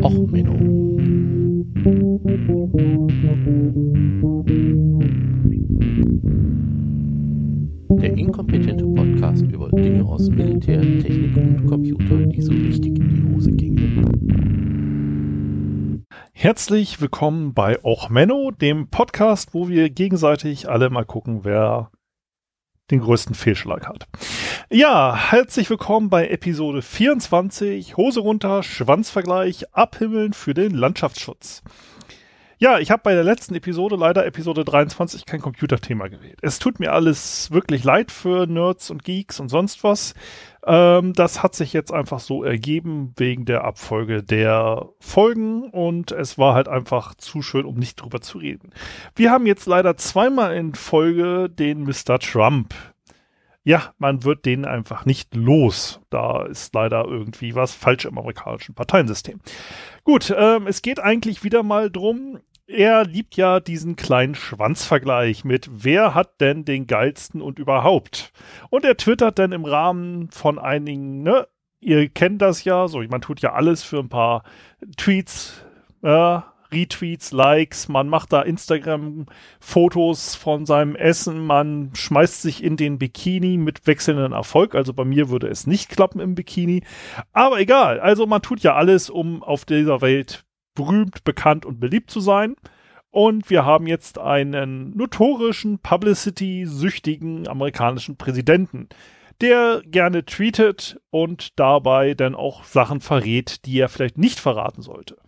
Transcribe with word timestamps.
Och, 0.00 0.30
Menno. 0.30 0.54
Der 8.00 8.16
inkompetente 8.16 8.86
Podcast 8.86 9.42
über 9.42 9.68
Dinge 9.68 10.04
aus 10.04 10.30
Militär, 10.30 10.80
Technik 10.80 11.36
und 11.36 11.66
Computer, 11.66 12.26
die 12.26 12.40
so 12.40 12.52
richtig 12.52 12.98
in 12.98 13.08
die 13.08 13.34
Hose 13.34 13.52
gingen. 13.52 14.06
Herzlich 16.32 17.00
willkommen 17.00 17.52
bei 17.52 17.78
Och 17.84 18.08
Menno, 18.08 18.50
dem 18.50 18.88
Podcast, 18.88 19.52
wo 19.52 19.68
wir 19.68 19.90
gegenseitig 19.90 20.70
alle 20.70 20.88
mal 20.88 21.04
gucken, 21.04 21.44
wer 21.44 21.90
den 22.92 23.00
größten 23.00 23.34
Fehlschlag 23.34 23.86
hat. 23.86 24.06
Ja, 24.70 25.16
herzlich 25.16 25.68
willkommen 25.70 26.10
bei 26.10 26.28
Episode 26.28 26.82
24, 26.82 27.96
Hose 27.96 28.20
runter, 28.20 28.62
Schwanzvergleich, 28.62 29.74
Abhimmeln 29.74 30.34
für 30.34 30.54
den 30.54 30.72
Landschaftsschutz. 30.72 31.62
Ja, 32.58 32.78
ich 32.78 32.92
habe 32.92 33.02
bei 33.02 33.14
der 33.14 33.24
letzten 33.24 33.56
Episode, 33.56 33.96
leider 33.96 34.24
Episode 34.24 34.64
23, 34.64 35.24
kein 35.26 35.40
Computerthema 35.40 36.06
gewählt. 36.08 36.38
Es 36.42 36.60
tut 36.60 36.78
mir 36.78 36.92
alles 36.92 37.50
wirklich 37.50 37.82
leid 37.82 38.12
für 38.12 38.46
Nerds 38.46 38.90
und 38.90 39.02
Geeks 39.02 39.40
und 39.40 39.48
sonst 39.48 39.82
was. 39.82 40.14
Ähm, 40.64 41.12
das 41.12 41.42
hat 41.42 41.54
sich 41.54 41.72
jetzt 41.72 41.92
einfach 41.92 42.20
so 42.20 42.44
ergeben 42.44 43.12
wegen 43.16 43.44
der 43.44 43.64
Abfolge 43.64 44.22
der 44.22 44.88
Folgen 45.00 45.70
und 45.70 46.12
es 46.12 46.38
war 46.38 46.54
halt 46.54 46.68
einfach 46.68 47.14
zu 47.16 47.42
schön, 47.42 47.64
um 47.64 47.76
nicht 47.76 47.96
drüber 47.96 48.20
zu 48.20 48.38
reden. 48.38 48.70
Wir 49.16 49.30
haben 49.30 49.46
jetzt 49.46 49.66
leider 49.66 49.96
zweimal 49.96 50.54
in 50.54 50.74
Folge 50.74 51.50
den 51.50 51.82
Mr. 51.82 52.18
Trump. 52.20 52.74
Ja, 53.64 53.94
man 53.98 54.24
wird 54.24 54.44
den 54.44 54.64
einfach 54.64 55.04
nicht 55.04 55.34
los. 55.34 56.00
Da 56.10 56.46
ist 56.46 56.74
leider 56.74 57.04
irgendwie 57.04 57.54
was 57.54 57.74
falsch 57.74 58.04
im 58.04 58.18
amerikanischen 58.18 58.74
Parteiensystem. 58.74 59.40
Gut, 60.04 60.34
ähm, 60.36 60.66
es 60.66 60.82
geht 60.82 60.98
eigentlich 60.98 61.44
wieder 61.44 61.62
mal 61.62 61.90
drum, 61.90 62.38
er 62.66 63.04
liebt 63.04 63.36
ja 63.36 63.60
diesen 63.60 63.96
kleinen 63.96 64.34
Schwanzvergleich 64.34 65.44
mit 65.44 65.68
wer 65.72 66.14
hat 66.14 66.40
denn 66.40 66.64
den 66.64 66.86
geilsten 66.86 67.42
und 67.42 67.58
überhaupt. 67.58 68.32
Und 68.70 68.84
er 68.84 68.96
twittert 68.96 69.38
dann 69.38 69.52
im 69.52 69.64
Rahmen 69.64 70.30
von 70.30 70.58
einigen, 70.58 71.22
ne, 71.22 71.46
ihr 71.80 72.08
kennt 72.08 72.40
das 72.42 72.64
ja, 72.64 72.88
so, 72.88 73.02
man 73.02 73.20
tut 73.20 73.40
ja 73.40 73.52
alles 73.52 73.82
für 73.82 73.98
ein 73.98 74.08
paar 74.08 74.44
Tweets, 74.96 75.64
äh, 76.02 76.40
Retweets, 76.72 77.32
Likes, 77.32 77.88
man 77.88 78.08
macht 78.08 78.32
da 78.32 78.42
Instagram-Fotos 78.42 80.34
von 80.34 80.64
seinem 80.64 80.96
Essen, 80.96 81.44
man 81.44 81.90
schmeißt 81.94 82.42
sich 82.42 82.64
in 82.64 82.76
den 82.76 82.98
Bikini 82.98 83.58
mit 83.58 83.86
wechselndem 83.86 84.32
Erfolg. 84.32 84.74
Also 84.74 84.94
bei 84.94 85.04
mir 85.04 85.28
würde 85.28 85.48
es 85.48 85.66
nicht 85.66 85.90
klappen 85.90 86.18
im 86.18 86.34
Bikini. 86.34 86.82
Aber 87.32 87.60
egal, 87.60 88.00
also 88.00 88.26
man 88.26 88.42
tut 88.42 88.60
ja 88.60 88.74
alles, 88.74 89.10
um 89.10 89.42
auf 89.42 89.66
dieser 89.66 90.00
Welt 90.00 90.46
berühmt, 90.74 91.24
bekannt 91.24 91.66
und 91.66 91.80
beliebt 91.80 92.10
zu 92.10 92.20
sein. 92.20 92.56
Und 93.10 93.50
wir 93.50 93.66
haben 93.66 93.86
jetzt 93.86 94.18
einen 94.18 94.96
notorischen, 94.96 95.78
publicity-süchtigen 95.78 97.46
amerikanischen 97.46 98.16
Präsidenten, 98.16 98.88
der 99.42 99.82
gerne 99.84 100.24
tweetet 100.24 101.00
und 101.10 101.58
dabei 101.58 102.14
dann 102.14 102.34
auch 102.34 102.64
Sachen 102.64 103.00
verrät, 103.00 103.66
die 103.66 103.78
er 103.78 103.90
vielleicht 103.90 104.16
nicht 104.16 104.40
verraten 104.40 104.80
sollte. 104.80 105.18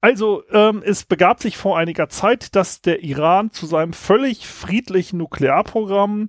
Also, 0.00 0.44
ähm, 0.52 0.82
es 0.84 1.04
begab 1.04 1.40
sich 1.40 1.56
vor 1.56 1.76
einiger 1.78 2.08
Zeit, 2.08 2.54
dass 2.54 2.82
der 2.82 3.02
Iran 3.02 3.50
zu 3.50 3.66
seinem 3.66 3.92
völlig 3.92 4.46
friedlichen 4.46 5.18
Nuklearprogramm 5.18 6.28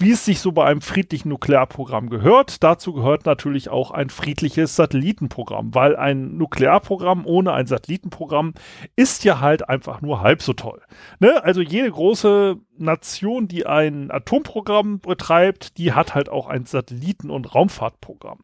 wie 0.00 0.12
es 0.12 0.24
sich 0.24 0.38
so 0.38 0.52
bei 0.52 0.64
einem 0.64 0.80
friedlichen 0.80 1.28
Nuklearprogramm 1.28 2.08
gehört. 2.08 2.62
Dazu 2.62 2.92
gehört 2.92 3.26
natürlich 3.26 3.68
auch 3.68 3.90
ein 3.90 4.10
friedliches 4.10 4.76
Satellitenprogramm, 4.76 5.74
weil 5.74 5.96
ein 5.96 6.36
Nuklearprogramm 6.36 7.26
ohne 7.26 7.52
ein 7.52 7.66
Satellitenprogramm 7.66 8.54
ist 8.94 9.24
ja 9.24 9.40
halt 9.40 9.68
einfach 9.68 10.00
nur 10.00 10.20
halb 10.20 10.40
so 10.40 10.52
toll. 10.52 10.80
Ne? 11.18 11.42
Also 11.42 11.60
jede 11.62 11.90
große 11.90 12.58
Nation, 12.76 13.48
die 13.48 13.66
ein 13.66 14.12
Atomprogramm 14.12 15.00
betreibt, 15.00 15.78
die 15.78 15.92
hat 15.92 16.14
halt 16.14 16.28
auch 16.28 16.46
ein 16.46 16.64
Satelliten- 16.64 17.30
und 17.30 17.52
Raumfahrtprogramm. 17.52 18.38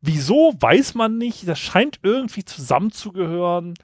Wieso, 0.00 0.54
weiß 0.58 0.94
man 0.94 1.18
nicht. 1.18 1.46
Das 1.46 1.58
scheint 1.58 2.00
irgendwie 2.02 2.46
zusammenzugehören. 2.46 3.74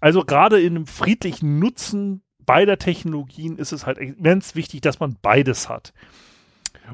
Also 0.00 0.24
gerade 0.24 0.60
in 0.60 0.74
einem 0.74 0.86
friedlichen 0.86 1.60
Nutzen 1.60 2.22
beider 2.44 2.78
Technologien 2.78 3.58
ist 3.58 3.70
es 3.70 3.86
halt 3.86 3.98
immens 3.98 4.56
wichtig, 4.56 4.80
dass 4.80 4.98
man 4.98 5.16
beides 5.22 5.68
hat. 5.68 5.92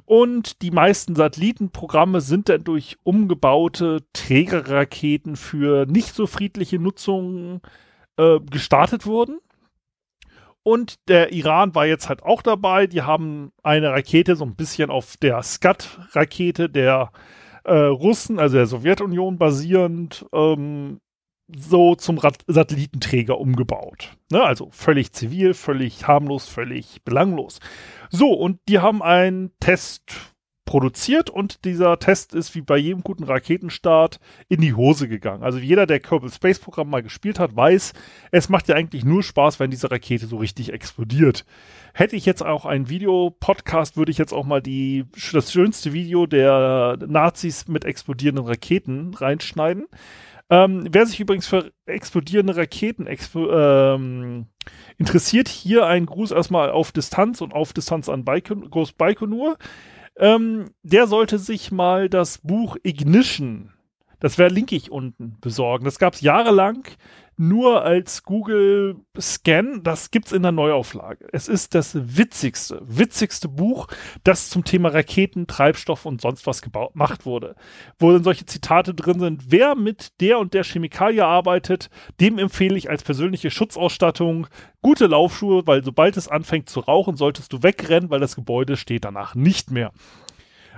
Und 0.04 0.62
die 0.62 0.70
meisten 0.70 1.14
Satellitenprogramme 1.14 2.20
sind 2.20 2.48
dann 2.48 2.64
durch 2.64 2.96
umgebaute 3.02 4.04
Trägerraketen 4.12 5.36
für 5.36 5.86
nicht 5.86 6.14
so 6.14 6.26
friedliche 6.26 6.78
Nutzung 6.78 7.60
äh, 8.16 8.38
gestartet 8.40 9.06
worden. 9.06 9.38
Und 10.62 11.08
der 11.08 11.32
Iran 11.32 11.74
war 11.74 11.86
jetzt 11.86 12.08
halt 12.08 12.22
auch 12.22 12.42
dabei. 12.42 12.86
Die 12.86 13.02
haben 13.02 13.52
eine 13.62 13.90
Rakete 13.90 14.36
so 14.36 14.44
ein 14.44 14.56
bisschen 14.56 14.90
auf 14.90 15.16
der 15.16 15.42
Skat-Rakete 15.42 16.68
der 16.68 17.12
äh, 17.64 17.74
Russen, 17.74 18.38
also 18.38 18.56
der 18.56 18.66
Sowjetunion 18.66 19.38
basierend, 19.38 20.26
ähm, 20.32 21.00
so 21.58 21.94
zum 21.94 22.20
Satellitenträger 22.46 23.38
umgebaut. 23.38 24.16
Ne? 24.30 24.42
Also 24.42 24.68
völlig 24.70 25.12
zivil, 25.12 25.54
völlig 25.54 26.06
harmlos, 26.06 26.48
völlig 26.48 27.02
belanglos. 27.04 27.60
So, 28.10 28.32
und 28.32 28.58
die 28.68 28.78
haben 28.78 29.02
einen 29.02 29.52
Test 29.60 30.34
produziert 30.70 31.30
und 31.30 31.64
dieser 31.64 31.98
Test 31.98 32.32
ist 32.32 32.54
wie 32.54 32.60
bei 32.60 32.76
jedem 32.76 33.02
guten 33.02 33.24
Raketenstart 33.24 34.20
in 34.48 34.60
die 34.60 34.74
Hose 34.74 35.08
gegangen. 35.08 35.42
Also 35.42 35.58
jeder, 35.58 35.84
der 35.84 35.98
Kerbal 35.98 36.30
Space 36.30 36.60
Programm 36.60 36.90
mal 36.90 37.02
gespielt 37.02 37.40
hat, 37.40 37.56
weiß, 37.56 37.92
es 38.30 38.48
macht 38.48 38.68
ja 38.68 38.76
eigentlich 38.76 39.04
nur 39.04 39.24
Spaß, 39.24 39.58
wenn 39.58 39.72
diese 39.72 39.90
Rakete 39.90 40.26
so 40.26 40.36
richtig 40.36 40.72
explodiert. 40.72 41.44
Hätte 41.92 42.14
ich 42.14 42.24
jetzt 42.24 42.46
auch 42.46 42.66
ein 42.66 42.88
Video-Podcast, 42.88 43.96
würde 43.96 44.12
ich 44.12 44.18
jetzt 44.18 44.32
auch 44.32 44.44
mal 44.44 44.62
die, 44.62 45.06
das 45.32 45.52
schönste 45.52 45.92
Video 45.92 46.26
der 46.26 46.98
Nazis 47.04 47.66
mit 47.66 47.84
explodierenden 47.84 48.46
Raketen 48.46 49.12
reinschneiden. 49.14 49.88
Ähm, 50.50 50.88
wer 50.90 51.06
sich 51.06 51.20
übrigens 51.20 51.46
für 51.46 51.72
explodierende 51.86 52.56
Raketen 52.56 53.06
expo 53.06 53.50
ähm, 53.50 54.46
interessiert, 54.98 55.48
hier 55.48 55.86
ein 55.86 56.06
Gruß 56.06 56.32
erstmal 56.32 56.70
auf 56.70 56.90
Distanz 56.90 57.40
und 57.40 57.54
auf 57.54 57.72
Distanz 57.72 58.08
an 58.08 58.24
Baikon 58.24 58.68
Groß 58.68 58.92
Baikonur. 58.92 59.56
Ähm, 60.16 60.72
der 60.82 61.06
sollte 61.06 61.38
sich 61.38 61.70
mal 61.70 62.08
das 62.08 62.38
Buch 62.38 62.76
Ignition, 62.82 63.72
das 64.18 64.36
wäre 64.38 64.50
linke 64.50 64.76
ich 64.76 64.90
unten, 64.90 65.38
besorgen. 65.40 65.84
Das 65.84 65.98
gab 65.98 66.14
es 66.14 66.20
jahrelang 66.20 66.84
nur 67.40 67.82
als 67.84 68.22
Google 68.22 68.96
Scan. 69.18 69.82
Das 69.82 70.10
gibt's 70.10 70.30
in 70.30 70.42
der 70.42 70.52
Neuauflage. 70.52 71.26
Es 71.32 71.48
ist 71.48 71.74
das 71.74 72.16
witzigste, 72.16 72.82
witzigste 72.84 73.48
Buch, 73.48 73.88
das 74.24 74.50
zum 74.50 74.64
Thema 74.64 74.90
Raketen, 74.90 75.46
Treibstoff 75.46 76.04
und 76.04 76.20
sonst 76.20 76.46
was 76.46 76.60
gemacht 76.60 77.24
wurde. 77.24 77.56
Wo 77.98 78.12
dann 78.12 78.22
solche 78.22 78.44
Zitate 78.44 78.92
drin 78.94 79.20
sind. 79.20 79.44
Wer 79.48 79.74
mit 79.74 80.20
der 80.20 80.38
und 80.38 80.52
der 80.52 80.64
Chemikalie 80.64 81.24
arbeitet, 81.24 81.88
dem 82.20 82.38
empfehle 82.38 82.76
ich 82.76 82.90
als 82.90 83.02
persönliche 83.02 83.50
Schutzausstattung 83.50 84.46
gute 84.82 85.06
Laufschuhe, 85.06 85.66
weil 85.66 85.82
sobald 85.82 86.18
es 86.18 86.28
anfängt 86.28 86.68
zu 86.68 86.80
rauchen, 86.80 87.16
solltest 87.16 87.52
du 87.54 87.62
wegrennen, 87.62 88.10
weil 88.10 88.20
das 88.20 88.36
Gebäude 88.36 88.76
steht 88.76 89.04
danach 89.04 89.34
nicht 89.34 89.70
mehr. 89.70 89.92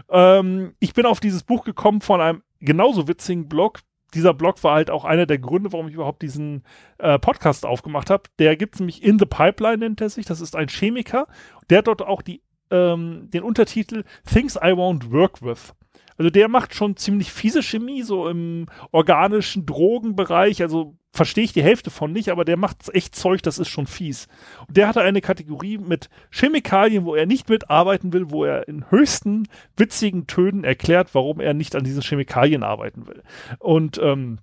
Ähm, 0.09 0.75
ich 0.79 0.95
bin 0.95 1.07
auf 1.07 1.19
dieses 1.19 1.43
Buch 1.43 1.65
gekommen 1.65 2.01
von 2.03 2.21
einem 2.21 2.43
genauso 2.61 3.09
witzigen 3.09 3.49
Blog, 3.49 3.81
dieser 4.15 4.35
Blog 4.35 4.63
war 4.65 4.75
halt 4.75 4.91
auch 4.91 5.05
einer 5.05 5.27
der 5.27 5.39
Gründe, 5.39 5.73
warum 5.73 5.89
ich 5.89 5.95
überhaupt 5.95 6.23
diesen 6.23 6.65
äh, 6.99 7.19
Podcast 7.19 7.65
aufgemacht 7.67 8.11
habe. 8.11 8.25
Der 8.39 8.57
gibt 8.57 8.75
es 8.75 8.81
nämlich 8.81 9.03
In 9.03 9.19
the 9.19 9.27
Pipeline, 9.27 9.79
nennt 9.79 10.01
er 10.01 10.11
sich. 10.11 10.27
Das 10.27 10.41
ist 10.41 10.57
ein 10.57 10.69
Chemiker. 10.69 11.27
Der 11.71 11.83
dort 11.83 12.03
auch 12.03 12.23
die, 12.23 12.43
ähm, 12.71 13.29
den 13.31 13.43
Untertitel 13.43 14.05
Things 14.31 14.57
I 14.57 14.73
Won't 14.73 15.11
Work 15.11 15.43
With. 15.43 15.75
Also 16.23 16.31
der 16.31 16.47
macht 16.47 16.73
schon 16.73 16.97
ziemlich 16.97 17.33
fiese 17.33 17.65
Chemie, 17.65 18.05
so 18.05 18.29
im 18.29 18.67
organischen 18.93 19.67
Drogenbereich. 19.67 20.63
Also 20.63 20.97
verstehe 21.13 21.43
ich 21.43 21.53
die 21.53 21.65
Hälfte 21.65 21.91
von 21.91 22.13
nicht, 22.13 22.29
aber 22.29 22.45
der 22.45 22.57
macht 22.57 22.95
echt 22.95 23.17
Zeug, 23.17 23.43
das 23.43 23.59
ist 23.59 23.67
schon 23.67 23.89
fies. 23.89 24.29
Und 24.69 24.77
der 24.77 24.87
hatte 24.87 25.01
eine 25.01 25.21
Kategorie 25.21 25.79
mit 25.79 26.11
Chemikalien, 26.31 27.05
wo 27.07 27.17
er 27.17 27.27
nicht 27.27 27.49
mitarbeiten 27.49 28.13
will, 28.13 28.31
wo 28.31 28.45
er 28.45 28.69
in 28.69 28.89
höchsten 28.89 29.49
witzigen 29.77 30.29
Tönen 30.29 30.63
erklärt, 30.63 31.13
warum 31.13 31.41
er 31.41 31.55
nicht 31.55 31.75
an 31.75 31.83
diesen 31.83 32.03
Chemikalien 32.03 32.63
arbeiten 32.63 33.09
will. 33.09 33.25
Und 33.59 33.99
ähm, 34.01 34.39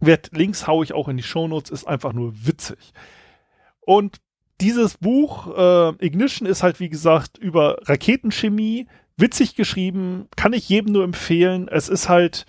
wird, 0.00 0.30
Links 0.32 0.66
haue 0.66 0.82
ich 0.82 0.94
auch 0.94 1.08
in 1.08 1.18
die 1.18 1.22
Shownotes, 1.22 1.70
ist 1.70 1.86
einfach 1.86 2.14
nur 2.14 2.46
witzig. 2.46 2.94
Und 3.82 4.16
dieses 4.62 4.96
Buch 4.96 5.54
äh, 5.54 6.06
Ignition 6.06 6.48
ist 6.48 6.62
halt, 6.62 6.80
wie 6.80 6.88
gesagt, 6.88 7.36
über 7.36 7.76
Raketenchemie, 7.82 8.86
witzig 9.18 9.54
geschrieben, 9.54 10.28
kann 10.36 10.52
ich 10.52 10.68
jedem 10.68 10.92
nur 10.92 11.04
empfehlen. 11.04 11.68
Es 11.68 11.88
ist 11.88 12.08
halt 12.08 12.46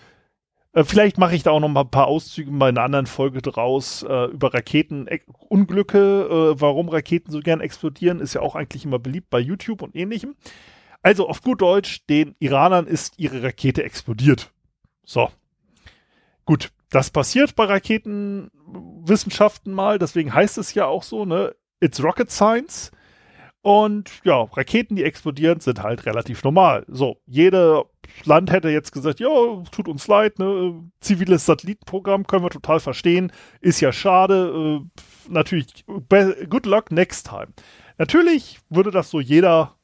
äh, 0.74 0.84
vielleicht 0.84 1.18
mache 1.18 1.36
ich 1.36 1.44
da 1.44 1.52
auch 1.52 1.60
noch 1.60 1.70
mal 1.70 1.82
ein 1.82 1.92
paar 1.92 2.08
Auszüge 2.08 2.52
in 2.52 2.62
einer 2.62 2.84
anderen 2.84 3.08
Folge 3.08 3.42
draus 3.42 4.04
äh, 4.04 4.26
über 4.26 4.54
Raketenunglücke, 4.54 5.98
äh, 5.98 6.62
warum 6.62 6.90
Raketen 6.90 7.32
so 7.32 7.40
gern 7.40 7.62
explodieren, 7.62 8.20
ist 8.20 8.36
ja 8.36 8.42
auch 8.42 8.56
eigentlich 8.56 8.86
immer 8.86 9.00
beliebt 9.00 9.30
bei 9.30 9.40
YouTube 9.40 9.82
und 9.82 9.96
ähnlichem. 9.96 10.36
Also 11.02 11.28
auf 11.28 11.42
gut 11.42 11.62
Deutsch, 11.62 12.06
den 12.08 12.36
Iranern 12.40 12.86
ist 12.86 13.18
ihre 13.18 13.42
Rakete 13.44 13.84
explodiert. 13.84 14.52
So. 15.04 15.32
Gut, 16.46 16.72
das 16.90 17.10
passiert 17.10 17.56
bei 17.56 17.66
Raketenwissenschaften 17.66 19.74
mal, 19.74 19.98
deswegen 19.98 20.34
heißt 20.34 20.58
es 20.58 20.74
ja 20.74 20.86
auch 20.86 21.04
so, 21.04 21.26
ne? 21.26 21.56
It's 21.80 22.04
Rocket 22.04 22.30
Science. 22.30 22.92
Und 23.62 24.10
ja, 24.24 24.44
Raketen, 24.44 24.96
die 24.96 25.04
explodieren, 25.04 25.60
sind 25.60 25.84
halt 25.84 26.06
relativ 26.06 26.44
normal. 26.44 26.86
So, 26.88 27.18
jede 27.26 27.84
Land 28.24 28.52
hätte 28.52 28.70
jetzt 28.70 28.92
gesagt, 28.92 29.20
ja, 29.20 29.28
tut 29.72 29.88
uns 29.88 30.08
leid, 30.08 30.40
ne, 30.40 30.82
ziviles 31.02 31.46
Satellitenprogramm 31.46 32.26
können 32.26 32.44
wir 32.44 32.50
total 32.50 32.80
verstehen, 32.80 33.32
ist 33.60 33.82
ja 33.82 33.92
schade, 33.92 34.82
äh, 34.82 35.02
natürlich, 35.30 35.86
good 36.50 36.66
luck 36.66 36.92
next 36.92 37.28
time. 37.28 37.50
Natürlich 37.98 38.60
würde 38.70 38.92
das 38.92 39.10
so 39.10 39.20
jeder 39.20 39.76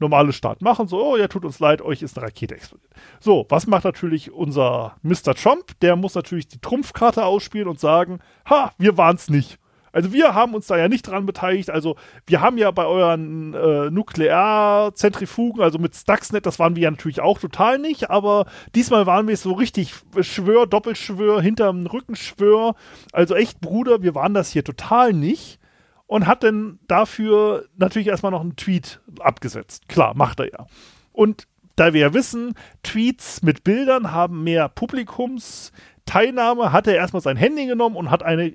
normale 0.00 0.32
Staat 0.32 0.60
machen, 0.60 0.88
so, 0.88 1.00
oh 1.00 1.16
ja, 1.16 1.28
tut 1.28 1.44
uns 1.44 1.60
leid, 1.60 1.82
euch 1.82 2.02
ist 2.02 2.16
eine 2.16 2.26
Rakete 2.26 2.56
explodiert. 2.56 2.92
So, 3.20 3.46
was 3.48 3.66
macht 3.66 3.84
natürlich 3.84 4.32
unser 4.32 4.96
Mr. 5.02 5.34
Trump? 5.34 5.78
Der 5.80 5.94
muss 5.94 6.14
natürlich 6.14 6.48
die 6.48 6.60
Trumpfkarte 6.60 7.24
ausspielen 7.24 7.68
und 7.68 7.78
sagen, 7.78 8.18
ha, 8.48 8.72
wir 8.78 8.96
waren's 8.96 9.28
nicht. 9.28 9.59
Also 9.92 10.12
wir 10.12 10.34
haben 10.34 10.54
uns 10.54 10.66
da 10.66 10.76
ja 10.76 10.88
nicht 10.88 11.06
dran 11.06 11.26
beteiligt. 11.26 11.70
Also 11.70 11.96
wir 12.26 12.40
haben 12.40 12.58
ja 12.58 12.70
bei 12.70 12.86
euren 12.86 13.54
äh, 13.54 13.90
Nuklearzentrifugen, 13.90 15.62
also 15.62 15.78
mit 15.78 15.94
Stuxnet, 15.94 16.46
das 16.46 16.58
waren 16.58 16.76
wir 16.76 16.84
ja 16.84 16.90
natürlich 16.90 17.20
auch 17.20 17.38
total 17.38 17.78
nicht, 17.78 18.10
aber 18.10 18.46
diesmal 18.74 19.06
waren 19.06 19.28
wir 19.28 19.36
so 19.36 19.52
richtig 19.52 19.94
Schwör, 20.20 20.66
Doppelschwör, 20.66 21.42
hinterm 21.42 21.86
Rückenschwör. 21.86 22.74
Also 23.12 23.34
echt, 23.34 23.60
Bruder, 23.60 24.02
wir 24.02 24.14
waren 24.14 24.34
das 24.34 24.50
hier 24.50 24.64
total 24.64 25.12
nicht. 25.12 25.58
Und 26.06 26.26
hat 26.26 26.42
dann 26.42 26.80
dafür 26.88 27.66
natürlich 27.76 28.08
erstmal 28.08 28.32
noch 28.32 28.40
einen 28.40 28.56
Tweet 28.56 29.00
abgesetzt. 29.20 29.88
Klar, 29.88 30.16
macht 30.16 30.40
er 30.40 30.50
ja. 30.50 30.66
Und 31.12 31.46
da 31.76 31.94
wir 31.94 32.00
ja 32.00 32.12
wissen, 32.12 32.54
Tweets 32.82 33.42
mit 33.42 33.62
Bildern 33.62 34.10
haben 34.10 34.42
mehr 34.42 34.68
Publikumsteilnahme, 34.68 36.72
hat 36.72 36.88
er 36.88 36.96
erstmal 36.96 37.22
sein 37.22 37.36
Handy 37.36 37.66
genommen 37.66 37.94
und 37.94 38.10
hat 38.10 38.24
eine 38.24 38.54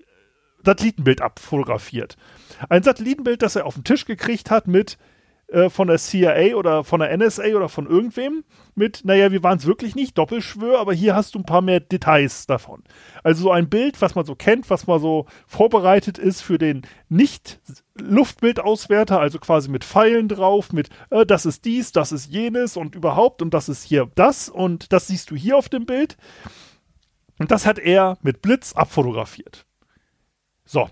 Satellitenbild 0.65 1.21
abfotografiert. 1.21 2.17
Ein 2.69 2.83
Satellitenbild, 2.83 3.41
das 3.41 3.56
er 3.56 3.65
auf 3.65 3.75
den 3.75 3.83
Tisch 3.83 4.06
gekriegt 4.06 4.51
hat 4.51 4.67
mit 4.67 4.97
äh, 5.47 5.69
von 5.69 5.88
der 5.88 5.97
CIA 5.97 6.56
oder 6.56 6.83
von 6.83 7.01
der 7.01 7.15
NSA 7.15 7.56
oder 7.56 7.69
von 7.69 7.85
irgendwem 7.85 8.44
mit, 8.73 9.06
naja, 9.06 9.31
wir 9.31 9.44
waren 9.44 9.59
es 9.59 9.67
wirklich 9.67 9.94
nicht, 9.94 10.17
Doppelschwör, 10.17 10.79
aber 10.79 10.91
hier 10.94 11.15
hast 11.15 11.35
du 11.35 11.39
ein 11.39 11.45
paar 11.45 11.62
mehr 11.62 11.79
Details 11.79 12.47
davon. 12.47 12.81
Also 13.23 13.44
so 13.44 13.51
ein 13.51 13.69
Bild, 13.69 14.01
was 14.01 14.15
man 14.15 14.25
so 14.25 14.33
kennt, 14.33 14.71
was 14.71 14.88
mal 14.88 15.00
so 15.00 15.27
vorbereitet 15.45 16.17
ist 16.17 16.41
für 16.41 16.57
den 16.57 16.81
Nicht-Luftbildauswerter, 17.09 19.19
also 19.19 19.38
quasi 19.38 19.69
mit 19.69 19.83
Pfeilen 19.83 20.29
drauf, 20.29 20.73
mit 20.73 20.89
äh, 21.12 21.27
das 21.27 21.45
ist 21.45 21.65
dies, 21.65 21.91
das 21.91 22.12
ist 22.12 22.31
jenes 22.31 22.75
und 22.75 22.95
überhaupt 22.95 23.44
und 23.44 23.53
das 23.53 23.69
ist 23.69 23.83
hier 23.83 24.09
das 24.15 24.50
und 24.50 24.91
das 24.91 25.06
siehst 25.07 25.29
du 25.29 25.35
hier 25.35 25.57
auf 25.57 25.69
dem 25.69 25.85
Bild. 25.85 26.17
Und 27.38 27.51
das 27.51 27.67
hat 27.67 27.77
er 27.77 28.17
mit 28.21 28.41
Blitz 28.41 28.73
abfotografiert. 28.73 29.67
So. 30.65 30.89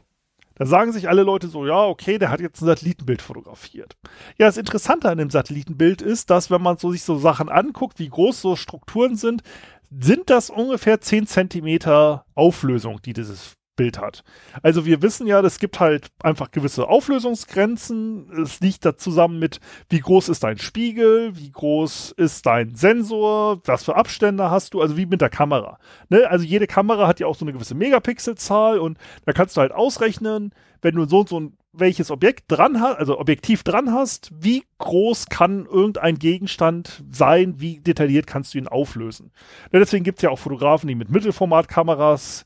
Da 0.56 0.68
sagen 0.68 0.92
sich 0.92 1.10
alle 1.10 1.24
Leute 1.24 1.48
so, 1.48 1.66
ja, 1.66 1.84
okay, 1.84 2.20
der 2.20 2.30
hat 2.30 2.40
jetzt 2.40 2.62
ein 2.62 2.68
Satellitenbild 2.68 3.24
fotografiert. 3.24 3.98
Ja, 4.38 4.46
das 4.46 4.58
Interessante 4.58 5.10
an 5.10 5.18
dem 5.18 5.32
Satellitenbild 5.32 6.04
ist, 6.04 6.30
dass 6.30 6.52
wenn 6.52 6.62
man 6.62 6.78
so 6.78 6.92
sich 6.92 7.04
so 7.04 7.18
Sachen 7.18 7.50
anguckt, 7.50 7.98
wie 7.98 8.10
groß 8.10 8.40
so 8.40 8.56
Strukturen 8.56 9.16
sind, 9.16 9.42
sind 9.90 10.30
das 10.30 10.52
ungefähr 10.52 11.02
10 11.02 11.26
Zentimeter 11.26 12.26
Auflösung, 12.36 13.02
die 13.02 13.14
dieses 13.14 13.56
Bild 13.76 14.00
hat. 14.00 14.24
Also 14.62 14.86
wir 14.86 15.02
wissen 15.02 15.28
ja, 15.28 15.40
es 15.42 15.60
gibt 15.60 15.80
halt 15.80 16.08
einfach 16.22 16.52
gewisse 16.52 16.88
Auflösungsgrenzen. 16.88 18.30
Es 18.42 18.60
liegt 18.60 18.86
da 18.86 18.98
zusammen 18.98 19.40
mit, 19.40 19.60
wie 19.90 20.00
groß 20.00 20.30
ist 20.30 20.44
dein 20.44 20.58
Spiegel, 20.58 21.36
wie 21.38 21.52
groß 21.52 22.14
ist 22.18 22.46
dein 22.46 22.76
Sensor, 22.76 23.62
was 23.66 23.84
für 23.84 23.96
Abstände 23.96 24.52
hast 24.52 24.74
du, 24.74 24.82
also 24.82 24.98
wie 24.98 25.06
mit 25.06 25.22
der 25.22 25.30
Kamera. 25.30 25.80
Ne? 26.10 26.30
Also 26.30 26.46
jede 26.46 26.68
Kamera 26.68 27.08
hat 27.08 27.20
ja 27.20 27.28
auch 27.28 27.36
so 27.36 27.46
eine 27.46 27.54
gewisse 27.54 27.76
Megapixelzahl 27.76 28.80
und 28.80 28.98
da 29.26 29.34
kannst 29.34 29.58
du 29.58 29.62
halt 29.62 29.72
ausrechnen, 29.72 30.54
wenn 30.82 30.96
du 30.96 31.06
so 31.06 31.22
und 31.22 31.30
so 31.30 31.40
ein 31.40 31.58
welches 31.74 32.12
Objekt 32.12 32.44
dran 32.48 32.80
hast, 32.80 32.98
also 32.98 33.20
Objektiv 33.20 33.64
dran 33.64 33.92
hast, 33.92 34.32
wie 34.40 34.64
groß 34.78 35.26
kann 35.26 35.66
irgendein 35.66 36.20
Gegenstand 36.20 37.04
sein, 37.12 37.56
wie 37.58 37.80
detailliert 37.80 38.28
kannst 38.28 38.54
du 38.54 38.60
ihn 38.60 38.68
auflösen. 38.68 39.32
Ne, 39.72 39.80
deswegen 39.80 40.04
gibt 40.04 40.20
es 40.20 40.22
ja 40.22 40.30
auch 40.30 40.38
Fotografen, 40.38 40.88
die 40.88 40.96
mit 40.96 41.10
Mittelformatkameras 41.10 42.46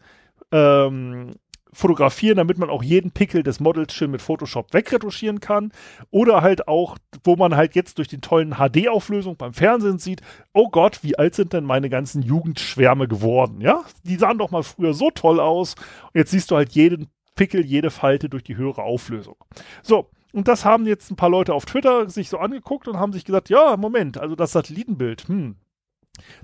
ähm, 0.51 1.35
fotografieren, 1.73 2.38
damit 2.38 2.57
man 2.57 2.69
auch 2.69 2.81
jeden 2.81 3.11
Pickel 3.11 3.44
des 3.44 3.59
Models 3.59 3.94
schön 3.94 4.11
mit 4.11 4.21
Photoshop 4.21 4.73
wegretuschieren 4.73 5.39
kann. 5.39 5.71
Oder 6.09 6.41
halt 6.41 6.67
auch, 6.67 6.97
wo 7.23 7.35
man 7.35 7.55
halt 7.55 7.75
jetzt 7.75 7.97
durch 7.97 8.07
die 8.07 8.19
tollen 8.19 8.55
HD-Auflösung 8.55 9.38
beim 9.38 9.53
Fernsehen 9.53 9.99
sieht, 9.99 10.21
oh 10.53 10.69
Gott, 10.69 11.03
wie 11.03 11.17
alt 11.17 11.35
sind 11.35 11.53
denn 11.53 11.65
meine 11.65 11.89
ganzen 11.89 12.21
Jugendschwärme 12.21 13.07
geworden, 13.07 13.61
ja? 13.61 13.83
Die 14.03 14.15
sahen 14.15 14.39
doch 14.39 14.51
mal 14.51 14.63
früher 14.63 14.94
so 14.94 15.11
toll 15.11 15.39
aus. 15.39 15.75
Und 16.05 16.15
jetzt 16.15 16.31
siehst 16.31 16.50
du 16.51 16.55
halt 16.55 16.71
jeden 16.71 17.07
Pickel, 17.35 17.63
jede 17.63 17.91
Falte 17.91 18.27
durch 18.27 18.43
die 18.43 18.57
höhere 18.57 18.83
Auflösung. 18.83 19.35
So. 19.83 20.09
Und 20.33 20.47
das 20.47 20.65
haben 20.65 20.85
jetzt 20.85 21.09
ein 21.09 21.15
paar 21.15 21.29
Leute 21.29 21.53
auf 21.53 21.65
Twitter 21.65 22.09
sich 22.09 22.29
so 22.29 22.38
angeguckt 22.38 22.88
und 22.88 22.97
haben 22.97 23.13
sich 23.13 23.23
gesagt, 23.23 23.50
ja, 23.50 23.77
Moment, 23.77 24.17
also 24.17 24.35
das 24.35 24.51
Satellitenbild, 24.51 25.27
hm, 25.27 25.55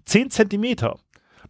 10 0.06 0.31
Zentimeter. 0.31 0.97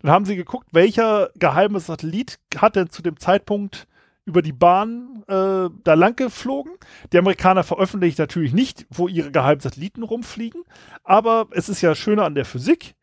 Dann 0.03 0.11
haben 0.11 0.25
sie 0.25 0.35
geguckt, 0.35 0.67
welcher 0.73 1.29
geheime 1.35 1.79
Satellit 1.79 2.38
hat 2.57 2.75
denn 2.75 2.89
zu 2.89 3.01
dem 3.01 3.17
Zeitpunkt 3.17 3.88
über 4.25 4.41
die 4.41 4.51
Bahn 4.51 5.23
äh, 5.27 5.69
da 5.83 5.94
lang 5.94 6.17
geflogen. 6.17 6.73
Die 7.13 7.17
Amerikaner 7.17 7.63
veröffentlichen 7.63 8.21
natürlich 8.21 8.53
nicht, 8.53 8.85
wo 8.89 9.07
ihre 9.07 9.31
geheimen 9.31 9.61
Satelliten 9.61 10.03
rumfliegen, 10.03 10.63
aber 11.03 11.47
es 11.51 11.69
ist 11.69 11.81
ja 11.81 11.95
schöner 11.95 12.25
an 12.25 12.35
der 12.35 12.45
Physik. 12.45 12.95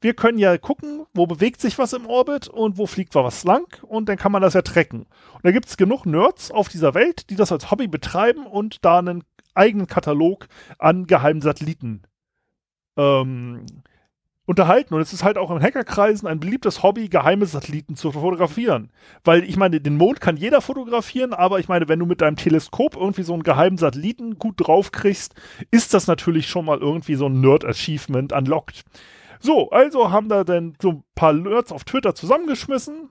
Wir 0.00 0.14
können 0.14 0.38
ja 0.38 0.56
gucken, 0.56 1.06
wo 1.12 1.26
bewegt 1.26 1.60
sich 1.60 1.78
was 1.78 1.92
im 1.92 2.06
Orbit 2.06 2.48
und 2.48 2.78
wo 2.78 2.86
fliegt 2.86 3.14
was 3.14 3.44
lang 3.44 3.66
und 3.82 4.08
dann 4.08 4.16
kann 4.16 4.32
man 4.32 4.42
das 4.42 4.54
ja 4.54 4.62
tracken. 4.62 5.00
Und 5.34 5.44
da 5.44 5.50
gibt 5.52 5.66
es 5.66 5.76
genug 5.76 6.06
Nerds 6.06 6.50
auf 6.50 6.68
dieser 6.68 6.94
Welt, 6.94 7.28
die 7.28 7.36
das 7.36 7.52
als 7.52 7.70
Hobby 7.70 7.86
betreiben 7.86 8.46
und 8.46 8.82
da 8.84 8.98
einen 8.98 9.24
eigenen 9.54 9.86
Katalog 9.86 10.48
an 10.78 11.06
geheimen 11.06 11.42
Satelliten 11.42 12.02
ähm, 12.96 13.66
unterhalten. 14.46 14.94
Und 14.94 15.00
es 15.00 15.12
ist 15.12 15.24
halt 15.24 15.36
auch 15.36 15.50
in 15.50 15.60
Hackerkreisen 15.60 16.26
ein 16.26 16.40
beliebtes 16.40 16.82
Hobby, 16.82 17.08
geheime 17.08 17.46
Satelliten 17.46 17.96
zu 17.96 18.12
fotografieren. 18.12 18.90
Weil 19.24 19.44
ich 19.44 19.56
meine, 19.56 19.80
den 19.80 19.96
Mond 19.96 20.20
kann 20.20 20.36
jeder 20.36 20.60
fotografieren, 20.60 21.34
aber 21.34 21.58
ich 21.58 21.68
meine, 21.68 21.88
wenn 21.88 21.98
du 21.98 22.06
mit 22.06 22.20
deinem 22.20 22.36
Teleskop 22.36 22.96
irgendwie 22.96 23.24
so 23.24 23.34
einen 23.34 23.42
geheimen 23.42 23.76
Satelliten 23.76 24.38
gut 24.38 24.54
draufkriegst, 24.58 25.34
ist 25.70 25.92
das 25.92 26.06
natürlich 26.06 26.48
schon 26.48 26.64
mal 26.64 26.78
irgendwie 26.78 27.16
so 27.16 27.26
ein 27.26 27.40
Nerd-Achievement 27.40 28.32
unlocked. 28.32 28.84
So, 29.40 29.70
also 29.70 30.10
haben 30.10 30.28
da 30.28 30.44
dann 30.44 30.74
so 30.80 30.90
ein 30.90 31.04
paar 31.14 31.32
Nerds 31.32 31.72
auf 31.72 31.84
Twitter 31.84 32.14
zusammengeschmissen. 32.14 33.10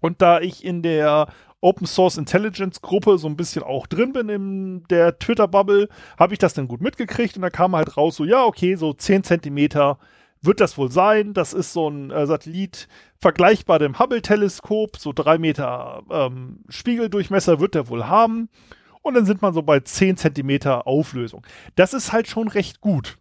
Und 0.00 0.20
da 0.20 0.40
ich 0.40 0.64
in 0.64 0.82
der 0.82 1.28
Open 1.60 1.86
Source 1.86 2.18
Intelligence 2.18 2.82
Gruppe 2.82 3.18
so 3.18 3.28
ein 3.28 3.36
bisschen 3.36 3.62
auch 3.62 3.86
drin 3.86 4.12
bin 4.12 4.28
in 4.28 4.84
der 4.90 5.18
Twitter-Bubble, 5.18 5.88
habe 6.18 6.34
ich 6.34 6.38
das 6.38 6.54
dann 6.54 6.68
gut 6.68 6.80
mitgekriegt 6.82 7.36
und 7.36 7.42
da 7.42 7.50
kam 7.50 7.74
halt 7.74 7.96
raus 7.96 8.16
so, 8.16 8.24
ja, 8.24 8.44
okay, 8.44 8.74
so 8.74 8.92
10 8.92 9.24
Zentimeter 9.24 9.98
wird 10.42 10.60
das 10.60 10.78
wohl 10.78 10.90
sein. 10.90 11.34
Das 11.34 11.52
ist 11.52 11.72
so 11.72 11.88
ein 11.88 12.10
äh, 12.10 12.26
Satellit 12.26 12.88
vergleichbar 13.18 13.78
dem 13.78 13.98
Hubble-Teleskop, 13.98 14.96
so 14.98 15.12
drei 15.12 15.38
Meter 15.38 16.02
ähm, 16.10 16.60
Spiegeldurchmesser 16.68 17.60
wird 17.60 17.74
der 17.74 17.88
wohl 17.88 18.06
haben. 18.06 18.48
Und 19.02 19.14
dann 19.14 19.26
sind 19.26 19.40
man 19.40 19.54
so 19.54 19.62
bei 19.62 19.80
10 19.80 20.16
Zentimeter 20.16 20.86
Auflösung. 20.86 21.46
Das 21.76 21.94
ist 21.94 22.12
halt 22.12 22.28
schon 22.28 22.48
recht 22.48 22.80
gut. 22.80 23.18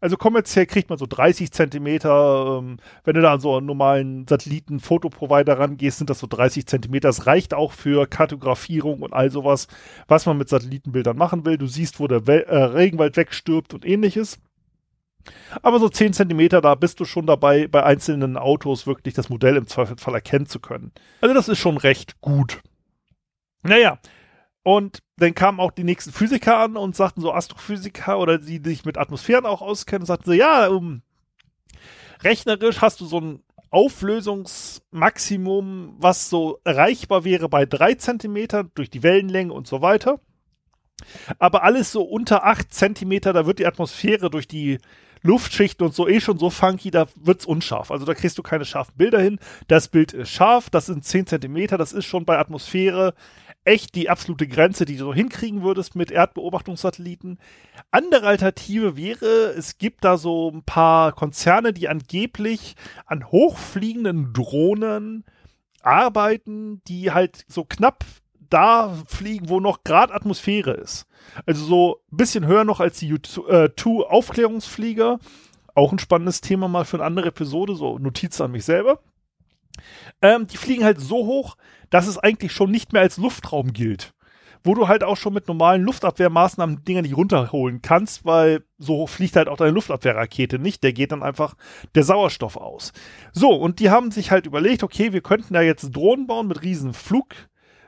Also 0.00 0.16
kommerziell 0.16 0.66
kriegt 0.66 0.90
man 0.90 0.98
so 0.98 1.06
30 1.06 1.50
Zentimeter. 1.52 2.58
Ähm, 2.60 2.78
wenn 3.04 3.14
du 3.14 3.22
da 3.22 3.32
an 3.34 3.40
so 3.40 3.56
einen 3.56 3.66
normalen 3.66 4.26
Satelliten-Fotoprovider 4.28 5.58
rangehst, 5.58 5.98
sind 5.98 6.10
das 6.10 6.18
so 6.18 6.26
30 6.26 6.66
Zentimeter. 6.66 7.08
Das 7.08 7.26
reicht 7.26 7.54
auch 7.54 7.72
für 7.72 8.06
Kartografierung 8.06 9.02
und 9.02 9.12
all 9.12 9.30
sowas, 9.30 9.68
was 10.06 10.26
man 10.26 10.38
mit 10.38 10.48
Satellitenbildern 10.48 11.16
machen 11.16 11.44
will. 11.46 11.58
Du 11.58 11.66
siehst, 11.66 11.98
wo 11.98 12.06
der 12.06 12.26
We 12.26 12.46
äh, 12.46 12.56
Regenwald 12.56 13.16
wegstirbt 13.16 13.74
und 13.74 13.84
ähnliches. 13.84 14.38
Aber 15.62 15.78
so 15.78 15.88
10 15.88 16.12
Zentimeter, 16.12 16.60
da 16.60 16.74
bist 16.74 17.00
du 17.00 17.04
schon 17.04 17.26
dabei, 17.26 17.68
bei 17.68 17.82
einzelnen 17.82 18.36
Autos 18.36 18.86
wirklich 18.86 19.14
das 19.14 19.28
Modell 19.28 19.56
im 19.56 19.66
Zweifelsfall 19.66 20.14
erkennen 20.14 20.46
zu 20.46 20.60
können. 20.60 20.92
Also 21.20 21.34
das 21.34 21.48
ist 21.48 21.58
schon 21.58 21.76
recht 21.76 22.20
gut. 22.20 22.60
Naja, 23.62 23.98
und 24.62 25.02
dann 25.16 25.34
kamen 25.34 25.60
auch 25.60 25.70
die 25.70 25.84
nächsten 25.84 26.12
Physiker 26.12 26.58
an 26.58 26.76
und 26.76 26.96
sagten 26.96 27.20
so 27.20 27.32
Astrophysiker 27.32 28.18
oder 28.18 28.38
die, 28.38 28.60
die 28.60 28.70
sich 28.70 28.84
mit 28.84 28.98
Atmosphären 28.98 29.46
auch 29.46 29.62
auskennen, 29.62 30.06
sagten 30.06 30.26
so, 30.26 30.32
ja, 30.32 30.68
um, 30.68 31.02
rechnerisch 32.22 32.80
hast 32.80 33.00
du 33.00 33.06
so 33.06 33.20
ein 33.20 33.42
Auflösungsmaximum, 33.70 35.96
was 35.98 36.30
so 36.30 36.60
erreichbar 36.64 37.24
wäre 37.24 37.48
bei 37.48 37.66
3 37.66 37.94
Zentimetern 37.94 38.70
durch 38.74 38.90
die 38.90 39.02
Wellenlänge 39.02 39.52
und 39.52 39.66
so 39.66 39.82
weiter. 39.82 40.20
Aber 41.38 41.62
alles 41.62 41.92
so 41.92 42.02
unter 42.02 42.44
8 42.44 42.72
Zentimeter, 42.72 43.32
da 43.32 43.46
wird 43.46 43.58
die 43.58 43.66
Atmosphäre 43.66 44.30
durch 44.30 44.48
die 44.48 44.78
Luftschichten 45.22 45.86
und 45.86 45.94
so 45.94 46.08
eh 46.08 46.20
schon 46.20 46.38
so 46.38 46.50
funky, 46.50 46.90
da 46.90 47.06
wird's 47.16 47.46
unscharf. 47.46 47.90
Also 47.90 48.04
da 48.04 48.14
kriegst 48.14 48.38
du 48.38 48.42
keine 48.42 48.64
scharfen 48.64 48.94
Bilder 48.96 49.20
hin. 49.20 49.38
Das 49.68 49.88
Bild 49.88 50.12
ist 50.12 50.30
scharf, 50.30 50.70
das 50.70 50.86
sind 50.86 51.04
10 51.04 51.26
Zentimeter, 51.26 51.78
das 51.78 51.92
ist 51.92 52.04
schon 52.04 52.24
bei 52.24 52.38
Atmosphäre 52.38 53.14
echt 53.66 53.94
die 53.96 54.08
absolute 54.08 54.46
Grenze, 54.46 54.84
die 54.84 54.96
du 54.96 55.06
so 55.06 55.14
hinkriegen 55.14 55.62
würdest 55.62 55.96
mit 55.96 56.10
Erdbeobachtungssatelliten. 56.10 57.38
Andere 57.90 58.28
Alternative 58.28 58.96
wäre, 58.96 59.54
es 59.56 59.78
gibt 59.78 60.04
da 60.04 60.16
so 60.16 60.50
ein 60.50 60.62
paar 60.62 61.12
Konzerne, 61.12 61.72
die 61.72 61.88
angeblich 61.88 62.76
an 63.06 63.30
hochfliegenden 63.30 64.32
Drohnen 64.32 65.24
arbeiten, 65.82 66.80
die 66.86 67.10
halt 67.10 67.44
so 67.48 67.64
knapp 67.64 68.04
da 68.50 68.94
fliegen, 69.06 69.48
wo 69.48 69.60
noch 69.60 69.84
gerade 69.84 70.14
Atmosphäre 70.14 70.72
ist. 70.72 71.06
Also 71.44 71.64
so 71.64 72.00
ein 72.12 72.16
bisschen 72.16 72.46
höher 72.46 72.64
noch 72.64 72.80
als 72.80 72.98
die 72.98 73.12
U2-Aufklärungsflieger. 73.12 75.14
Äh, 75.14 75.18
Auch 75.74 75.92
ein 75.92 75.98
spannendes 75.98 76.40
Thema 76.40 76.68
mal 76.68 76.84
für 76.84 76.98
eine 76.98 77.04
andere 77.04 77.28
Episode, 77.28 77.74
so 77.74 77.98
Notiz 77.98 78.40
an 78.40 78.52
mich 78.52 78.64
selber. 78.64 79.00
Ähm, 80.22 80.46
die 80.46 80.56
fliegen 80.56 80.84
halt 80.84 81.00
so 81.00 81.26
hoch, 81.26 81.56
dass 81.90 82.06
es 82.06 82.18
eigentlich 82.18 82.52
schon 82.52 82.70
nicht 82.70 82.92
mehr 82.92 83.02
als 83.02 83.18
Luftraum 83.18 83.72
gilt. 83.72 84.12
Wo 84.64 84.74
du 84.74 84.88
halt 84.88 85.04
auch 85.04 85.16
schon 85.16 85.34
mit 85.34 85.46
normalen 85.46 85.82
Luftabwehrmaßnahmen 85.82 86.82
Dinger 86.84 87.02
nicht 87.02 87.16
runterholen 87.16 87.82
kannst, 87.82 88.24
weil 88.24 88.64
so 88.78 88.94
hoch 88.94 89.08
fliegt 89.08 89.36
halt 89.36 89.48
auch 89.48 89.58
deine 89.58 89.70
Luftabwehrrakete 89.70 90.58
nicht. 90.58 90.82
Der 90.82 90.92
geht 90.92 91.12
dann 91.12 91.22
einfach 91.22 91.54
der 91.94 92.02
Sauerstoff 92.02 92.56
aus. 92.56 92.92
So, 93.32 93.52
und 93.52 93.78
die 93.78 93.90
haben 93.90 94.10
sich 94.10 94.32
halt 94.32 94.46
überlegt, 94.46 94.82
okay, 94.82 95.12
wir 95.12 95.20
könnten 95.20 95.54
da 95.54 95.60
jetzt 95.60 95.94
Drohnen 95.94 96.26
bauen 96.26 96.48
mit 96.48 96.62
riesen 96.62 96.94
Flug, 96.94 97.26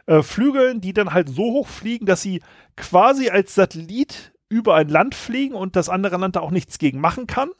äh, 0.09 0.23
Flügeln, 0.23 0.81
die 0.81 0.93
dann 0.93 1.13
halt 1.13 1.29
so 1.29 1.43
hoch 1.43 1.69
fliegen, 1.69 2.07
dass 2.07 2.23
sie 2.23 2.41
quasi 2.77 3.29
als 3.29 3.55
Satellit 3.55 4.33
über 4.49 4.75
ein 4.75 4.89
Land 4.89 5.15
fliegen 5.15 5.55
und 5.55 5.77
das 5.77 5.89
andere 5.89 6.17
Land 6.17 6.37
da 6.37 6.41
auch 6.41 6.51
nichts 6.51 6.79
gegen 6.79 7.01
machen 7.01 7.27
kann. 7.27 7.51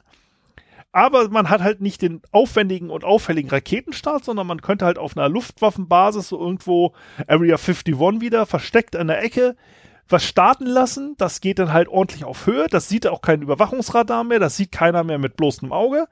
Aber 0.91 1.29
man 1.29 1.51
hat 1.51 1.61
halt 1.61 1.81
nicht 1.81 2.01
den 2.01 2.21
aufwendigen 2.31 2.89
und 2.89 3.03
auffälligen 3.03 3.51
Raketenstart, 3.51 4.25
sondern 4.25 4.47
man 4.47 4.63
könnte 4.63 4.85
halt 4.85 4.97
auf 4.97 5.15
einer 5.15 5.29
Luftwaffenbasis 5.29 6.29
so 6.29 6.39
irgendwo 6.39 6.93
Area 7.27 7.57
51 7.57 7.95
wieder 8.21 8.47
versteckt 8.47 8.95
an 8.95 9.07
der 9.07 9.23
Ecke 9.23 9.55
was 10.11 10.23
starten 10.23 10.65
lassen. 10.65 11.13
Das 11.17 11.41
geht 11.41 11.59
dann 11.59 11.71
halt 11.71 11.87
ordentlich 11.87 12.25
auf 12.25 12.47
Höhe. 12.47 12.65
Das 12.67 12.89
sieht 12.89 13.05
auch 13.05 13.21
kein 13.21 13.43
Überwachungsradar 13.43 14.23
mehr. 14.23 14.39
Das 14.39 14.57
sieht 14.57 14.71
keiner 14.71 15.03
mehr 15.03 15.19
mit 15.19 15.37
bloßem 15.37 15.71
Auge. 15.71 16.07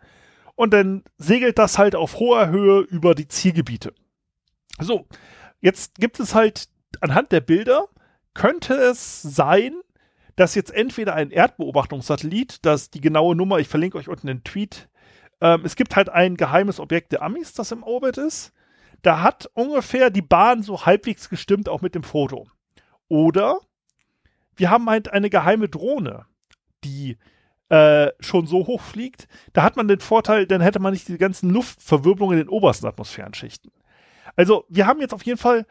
Und 0.56 0.72
dann 0.74 1.03
segelt 1.17 1.58
das 1.58 1.79
halt 1.79 1.96
auf 1.96 2.20
hoher 2.20 2.50
Höhe 2.50 2.82
über 2.82 3.15
die 3.15 3.27
Zielgebiete. 3.27 3.94
So, 4.79 5.08
Jetzt 5.67 5.95
gibt 5.95 6.21
es 6.21 6.33
halt 6.33 6.69
anhand 7.01 7.33
der 7.33 7.41
Bilder, 7.41 7.89
könnte 8.33 8.74
es 8.74 9.21
sein, 9.21 9.75
dass 10.38 10.55
jetzt 10.55 10.71
entweder 10.71 11.13
ein 11.13 11.29
Erdbeobachtungssatellit, 11.29 12.59
das 12.65 12.89
die 12.89 13.01
genaue 13.01 13.36
Nummer, 13.36 13.59
ich 13.59 13.67
verlinke 13.67 13.97
euch 13.97 14.07
unten 14.07 14.27
den 14.27 14.45
Tweet, 14.45 14.88
ähm, 15.41 15.65
es 15.65 15.75
gibt 15.75 15.97
halt 15.97 16.07
ein 16.07 16.38
geheimes 16.38 16.79
Objekt 16.79 17.12
der 17.12 17.21
Amis, 17.21 17.51
das 17.51 17.74
im 17.74 17.83
Orbit 17.83 18.17
ist. 18.17 18.53
Da 19.01 19.21
hat 19.21 19.51
ungefähr 19.55 20.09
die 20.09 20.21
Bahn 20.21 20.63
so 20.63 20.86
halbwegs 20.86 21.27
gestimmt, 21.27 21.67
auch 21.67 21.81
mit 21.81 21.95
dem 21.95 22.03
Foto. 22.03 22.47
Oder 23.09 23.59
wir 24.55 24.69
haben 24.69 24.89
halt 24.89 25.12
eine 25.12 25.29
geheime 25.29 25.67
Drohne, 25.67 26.27
die 26.86 27.17
äh, 27.67 28.13
schon 28.21 28.47
so 28.47 28.67
hoch 28.67 28.79
fliegt. 28.83 29.27
Da 29.51 29.63
hat 29.63 29.75
man 29.75 29.89
den 29.89 30.00
Vorteil, 30.00 30.47
dann 30.47 30.62
hätte 30.62 30.79
man 30.79 30.93
nicht 30.93 31.09
die 31.09 31.17
ganzen 31.17 31.50
Luftverwirbelungen 31.50 32.39
in 32.39 32.45
den 32.45 32.50
obersten 32.50 32.88
Atmosphärenschichten. 32.88 33.69
Also, 34.38 34.63
wir 34.70 34.88
haben 34.88 35.01
jetzt 35.01 35.13
auf 35.13 35.24
jeden 35.24 35.39
Fall 35.39 35.65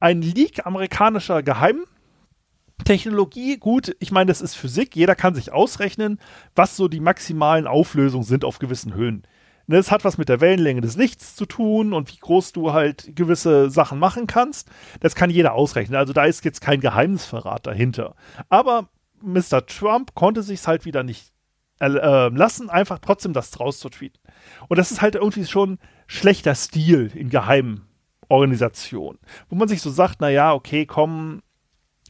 ein 0.00 0.20
Leak 0.20 0.66
amerikanischer 0.66 1.42
Geheimtechnologie. 1.42 3.56
Gut, 3.58 3.94
ich 4.00 4.10
meine, 4.10 4.28
das 4.28 4.40
ist 4.40 4.56
Physik. 4.56 4.96
Jeder 4.96 5.14
kann 5.14 5.34
sich 5.34 5.52
ausrechnen, 5.52 6.18
was 6.54 6.76
so 6.76 6.88
die 6.88 7.00
maximalen 7.00 7.66
Auflösungen 7.66 8.24
sind 8.24 8.44
auf 8.44 8.58
gewissen 8.58 8.94
Höhen. 8.94 9.24
Das 9.68 9.86
ne, 9.86 9.92
hat 9.92 10.04
was 10.04 10.18
mit 10.18 10.28
der 10.28 10.40
Wellenlänge 10.40 10.80
des 10.80 10.96
Lichts 10.96 11.36
zu 11.36 11.46
tun 11.46 11.92
und 11.92 12.12
wie 12.12 12.16
groß 12.16 12.52
du 12.52 12.72
halt 12.72 13.14
gewisse 13.14 13.70
Sachen 13.70 14.00
machen 14.00 14.26
kannst. 14.26 14.68
Das 14.98 15.14
kann 15.14 15.30
jeder 15.30 15.52
ausrechnen. 15.52 15.96
Also 15.96 16.12
da 16.12 16.24
ist 16.24 16.44
jetzt 16.44 16.60
kein 16.60 16.80
Geheimnisverrat 16.80 17.68
dahinter. 17.68 18.16
Aber 18.48 18.88
Mr. 19.22 19.64
Trump 19.66 20.16
konnte 20.16 20.42
sich 20.42 20.66
halt 20.66 20.86
wieder 20.86 21.04
nicht 21.04 21.32
äh, 21.78 21.86
lassen, 21.86 22.68
einfach 22.68 22.98
trotzdem 22.98 23.32
das 23.32 23.52
draus 23.52 23.78
zu 23.78 23.90
tweeten. 23.90 24.18
Und 24.66 24.78
das 24.78 24.90
ist 24.90 25.02
halt 25.02 25.14
irgendwie 25.14 25.46
schon 25.46 25.78
schlechter 26.08 26.56
Stil 26.56 27.12
in 27.14 27.30
Geheimen 27.30 27.86
Organisation, 28.30 29.18
wo 29.48 29.56
man 29.56 29.68
sich 29.68 29.82
so 29.82 29.90
sagt, 29.90 30.20
na 30.20 30.28
ja, 30.28 30.52
okay, 30.52 30.86
komm, 30.86 31.42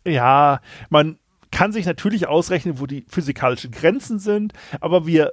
ja, 0.04 0.60
man 0.88 1.18
kann 1.50 1.72
sich 1.72 1.86
natürlich 1.86 2.28
ausrechnen, 2.28 2.78
wo 2.78 2.86
die 2.86 3.04
physikalischen 3.08 3.72
Grenzen 3.72 4.18
sind, 4.18 4.52
aber 4.80 5.06
wir 5.06 5.32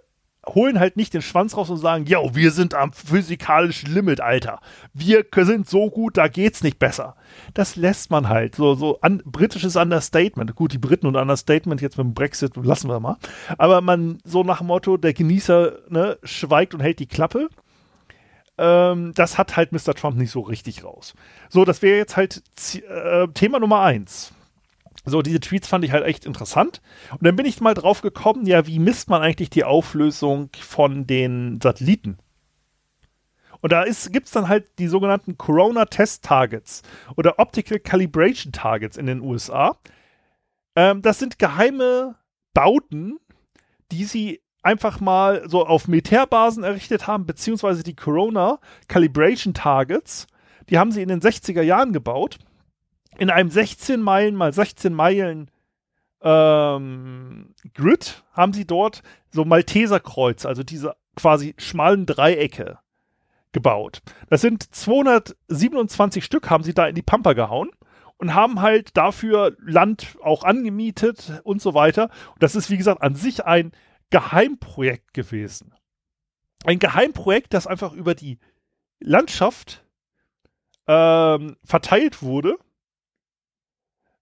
holen 0.56 0.80
halt 0.80 0.98
nicht 0.98 1.14
den 1.14 1.22
Schwanz 1.22 1.58
raus 1.58 1.70
und 1.70 1.78
sagen, 1.78 2.06
ja, 2.06 2.20
wir 2.36 2.52
sind 2.52 2.74
am 2.74 2.94
physikalischen 2.94 3.94
Limit, 3.94 4.22
Alter. 4.22 4.60
Wir 4.94 5.26
sind 5.36 5.70
so 5.70 5.90
gut, 5.90 6.18
da 6.18 6.28
geht's 6.28 6.64
nicht 6.64 6.80
besser. 6.80 7.16
Das 7.54 7.76
lässt 7.76 8.12
man 8.12 8.30
halt. 8.30 8.56
So, 8.56 8.76
so 8.76 9.00
an, 9.02 9.22
britisches 9.26 9.76
Understatement. 9.76 10.56
Gut, 10.56 10.74
die 10.74 10.78
Briten 10.78 11.08
und 11.08 11.16
Understatement 11.16 11.82
jetzt 11.82 11.98
mit 11.98 12.06
dem 12.06 12.14
Brexit 12.14 12.56
lassen 12.56 12.90
wir 12.90 13.00
mal. 13.00 13.18
Aber 13.58 13.82
man, 13.82 14.20
so 14.24 14.44
nach 14.44 14.60
dem 14.60 14.68
Motto, 14.68 14.98
der 14.98 15.14
Genießer 15.14 15.80
ne, 15.90 16.18
schweigt 16.24 16.74
und 16.74 16.82
hält 16.82 17.00
die 17.00 17.08
Klappe. 17.08 17.50
Ähm, 18.58 19.14
das 19.14 19.38
hat 19.38 19.56
halt 19.56 19.72
Mr. 19.72 19.94
Trump 19.94 20.18
nicht 20.18 20.32
so 20.32 20.42
richtig 20.42 20.84
raus. 20.84 21.14
So, 21.50 21.66
das 21.66 21.82
wäre 21.82 21.98
jetzt 21.98 22.18
halt 22.18 22.44
äh, 22.90 23.28
Thema 23.34 23.60
Nummer 23.60 23.82
eins. 23.82 24.34
So, 25.06 25.22
diese 25.22 25.40
Tweets 25.40 25.68
fand 25.68 25.86
ich 25.86 25.92
halt 25.92 26.06
echt 26.06 26.26
interessant. 26.26 26.82
Und 27.12 27.24
dann 27.24 27.36
bin 27.36 27.46
ich 27.46 27.62
mal 27.62 27.74
drauf 27.74 28.02
gekommen, 28.02 28.46
ja, 28.46 28.68
wie 28.68 28.80
misst 28.80 29.10
man 29.10 29.22
eigentlich 29.22 29.50
die 29.50 29.64
Auflösung 29.64 30.50
von 30.60 31.08
den 31.08 31.62
Satelliten? 31.62 32.18
Und 33.62 33.72
da 33.72 33.86
gibt 33.86 34.28
es 34.28 34.32
dann 34.32 34.48
halt 34.48 34.68
die 34.80 34.88
sogenannten 34.88 35.38
Corona 35.38 35.86
Test 35.86 36.24
Targets 36.24 36.84
oder 37.16 37.40
Optical 37.40 37.80
Calibration 37.80 38.52
Targets 38.52 38.98
in 38.98 39.06
den 39.06 39.22
USA. 39.22 39.78
Ähm, 40.76 41.02
das 41.02 41.20
sind 41.20 41.40
geheime 41.40 42.16
Bauten, 42.54 43.20
die 43.92 44.06
sie 44.06 44.42
einfach 44.68 45.00
mal 45.00 45.48
so 45.48 45.66
auf 45.66 45.88
Militärbasen 45.88 46.66
errichtet 46.66 47.08
haben, 47.08 47.26
beziehungsweise 47.26 47.84
die 47.84 47.96
Corona 47.96 48.60
Calibration 48.90 49.54
Targets, 49.54 50.28
die 50.70 50.78
haben 50.78 50.92
sie 50.92 51.02
in 51.02 51.08
den 51.08 51.22
60er 51.22 51.62
Jahren 51.62 51.94
gebaut. 51.94 52.38
In 53.18 53.30
einem 53.30 53.50
16 53.50 54.02
Meilen 54.02 54.36
mal 54.36 54.52
16 54.52 54.94
Meilen 54.94 55.50
ähm, 56.22 57.54
Grid 57.74 58.24
haben 58.34 58.52
sie 58.52 58.66
dort 58.66 59.04
so 59.32 59.46
Malteserkreuz, 59.46 60.46
also 60.46 60.64
diese 60.64 60.96
quasi 61.16 61.56
schmalen 61.58 62.06
Dreiecke 62.06 62.80
gebaut. 63.54 64.02
Das 64.30 64.42
sind 64.42 64.76
227 64.76 66.26
Stück, 66.26 66.50
haben 66.50 66.66
sie 66.66 66.74
da 66.74 66.88
in 66.88 66.96
die 66.96 67.02
Pampa 67.02 67.32
gehauen 67.34 67.70
und 68.18 68.34
haben 68.34 68.62
halt 68.62 68.98
dafür 68.98 69.56
Land 69.66 70.18
auch 70.22 70.44
angemietet 70.44 71.42
und 71.44 71.62
so 71.62 71.74
weiter. 71.74 72.10
Und 72.34 72.44
das 72.44 72.56
ist, 72.56 72.70
wie 72.70 72.78
gesagt, 72.78 73.02
an 73.02 73.16
sich 73.16 73.46
ein 73.46 73.72
Geheimprojekt 74.10 75.14
gewesen. 75.14 75.74
Ein 76.66 76.80
Geheimprojekt, 76.80 77.54
das 77.54 77.68
einfach 77.68 77.94
über 77.94 78.16
die 78.16 78.40
Landschaft 79.00 79.86
ähm, 80.88 81.58
verteilt 81.64 82.22
wurde. 82.22 82.58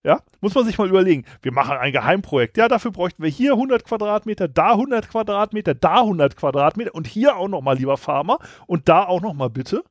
Ja, 0.04 0.22
muss 0.40 0.54
man 0.54 0.66
sich 0.66 0.78
mal 0.78 0.88
überlegen. 0.88 1.26
Wir 1.42 1.52
machen 1.52 1.78
ein 1.78 1.92
Geheimprojekt. 1.92 2.58
Ja, 2.58 2.68
dafür 2.68 2.92
bräuchten 2.92 3.24
wir 3.24 3.30
hier 3.30 3.54
100 3.54 3.84
Quadratmeter, 3.84 4.48
da 4.48 4.74
100 4.74 5.10
Quadratmeter, 5.10 5.74
da 5.74 6.02
100 6.02 6.36
Quadratmeter 6.36 6.94
und 6.94 7.08
hier 7.08 7.38
auch 7.38 7.48
nochmal, 7.48 7.78
lieber 7.78 7.98
Farmer, 7.98 8.38
und 8.68 8.88
da 8.88 9.06
auch 9.06 9.22
nochmal 9.22 9.50
bitte. 9.50 9.84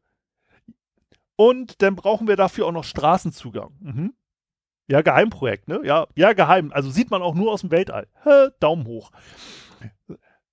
Und 1.34 1.82
dann 1.82 1.96
brauchen 1.96 2.28
wir 2.28 2.36
dafür 2.36 2.66
auch 2.66 2.72
noch 2.72 2.84
Straßenzugang. 2.84 3.72
Mhm. 3.80 4.14
Ja, 4.86 5.02
Geheimprojekt, 5.02 5.66
ne? 5.66 5.80
Ja, 5.82 6.06
ja, 6.14 6.32
geheim. 6.32 6.70
Also 6.72 6.90
sieht 6.90 7.10
man 7.10 7.22
auch 7.22 7.34
nur 7.34 7.50
aus 7.50 7.62
dem 7.62 7.72
Weltall. 7.72 8.06
Hä, 8.22 8.50
Daumen 8.60 8.86
hoch. 8.86 9.10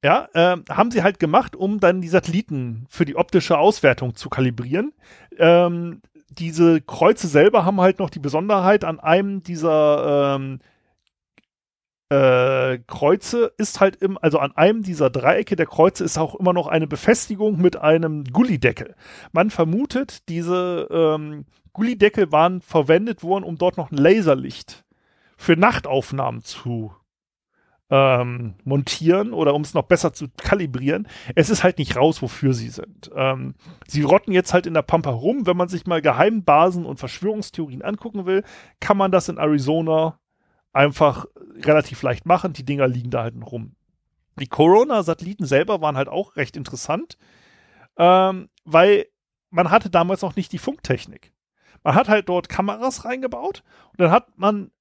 Ja, 0.04 0.28
äh, 0.34 0.58
haben 0.70 0.90
sie 0.90 1.04
halt 1.04 1.20
gemacht, 1.20 1.56
um 1.56 1.80
dann 1.80 2.02
die 2.02 2.08
Satelliten 2.08 2.86
für 2.90 3.06
die 3.06 3.16
optische 3.16 3.58
Auswertung 3.60 4.16
zu 4.16 4.30
kalibrieren. 4.30 4.94
Ähm, 5.38 6.02
diese 6.30 6.82
Kreuze 6.82 7.28
selber 7.28 7.66
haben 7.66 7.80
halt 7.82 8.00
noch 8.00 8.10
die 8.10 8.20
Besonderheit, 8.20 8.84
an 8.84 9.00
einem 9.00 9.44
dieser 9.44 10.36
ähm, 10.36 10.60
äh, 12.10 12.80
Kreuze 12.88 13.54
ist 13.58 13.80
halt 13.80 13.96
im, 13.98 14.18
also 14.22 14.40
an 14.40 14.52
einem 14.58 14.84
dieser 14.84 15.10
Dreiecke 15.10 15.56
der 15.56 15.66
Kreuze 15.66 16.04
ist 16.04 16.18
auch 16.18 16.36
immer 16.36 16.52
noch 16.52 16.68
eine 16.68 16.88
Befestigung 16.88 17.62
mit 17.62 17.78
einem 17.78 18.24
Gullideckel. 18.26 18.96
Man 19.32 19.50
vermutet, 19.50 20.28
diese 20.30 20.88
ähm, 20.92 21.46
Gullideckel 21.74 22.32
waren 22.32 22.62
verwendet 22.62 23.24
worden, 23.24 23.46
um 23.46 23.58
dort 23.58 23.78
noch 23.78 23.92
ein 23.92 23.98
Laserlicht 23.98 24.84
für 25.38 25.56
Nachtaufnahmen 25.56 26.44
zu 26.44 26.94
ähm, 27.92 28.56
montieren 28.64 29.34
oder 29.34 29.54
um 29.54 29.62
es 29.62 29.74
noch 29.74 29.84
besser 29.84 30.14
zu 30.14 30.30
kalibrieren. 30.38 31.08
Es 31.36 31.50
ist 31.50 31.64
halt 31.64 31.78
nicht 31.78 31.98
raus, 31.98 32.22
wofür 32.22 32.54
sie 32.54 32.70
sind. 32.70 33.12
Ähm, 33.14 33.54
sie 33.86 34.02
rotten 34.02 34.32
jetzt 34.32 34.54
halt 34.54 34.66
in 34.66 34.74
der 34.74 34.82
Pampa 34.82 35.12
rum. 35.12 35.46
Wenn 35.46 35.58
man 35.58 35.68
sich 35.68 35.86
mal 35.86 36.02
Geheimbasen 36.02 36.86
und 36.86 36.98
Verschwörungstheorien 36.98 37.82
angucken 37.82 38.26
will, 38.26 38.44
kann 38.80 38.96
man 38.96 39.12
das 39.12 39.28
in 39.28 39.38
Arizona 39.38 40.18
einfach 40.72 41.26
relativ 41.64 42.02
leicht 42.02 42.26
machen. 42.26 42.54
Die 42.54 42.64
Dinger 42.64 42.88
liegen 42.88 43.12
da 43.12 43.24
halt 43.24 43.36
rum. 43.44 43.76
Die 44.40 44.48
Corona-Satelliten 44.48 45.46
selber 45.46 45.82
waren 45.82 45.98
halt 45.98 46.08
auch 46.08 46.38
recht 46.38 46.56
interessant, 46.56 47.18
ähm, 47.98 48.48
weil 48.64 49.08
man 49.50 49.70
hatte 49.70 49.90
damals 49.90 50.22
noch 50.22 50.38
nicht 50.38 50.54
die 50.54 50.58
Funktechnik. 50.58 51.34
Man 51.84 51.96
hat 51.96 52.08
halt 52.08 52.30
dort 52.30 52.48
Kameras 52.48 53.04
reingebaut 53.04 53.64
und 53.90 54.00
dann 54.00 54.12
hat 54.12 54.38
man, 54.38 54.72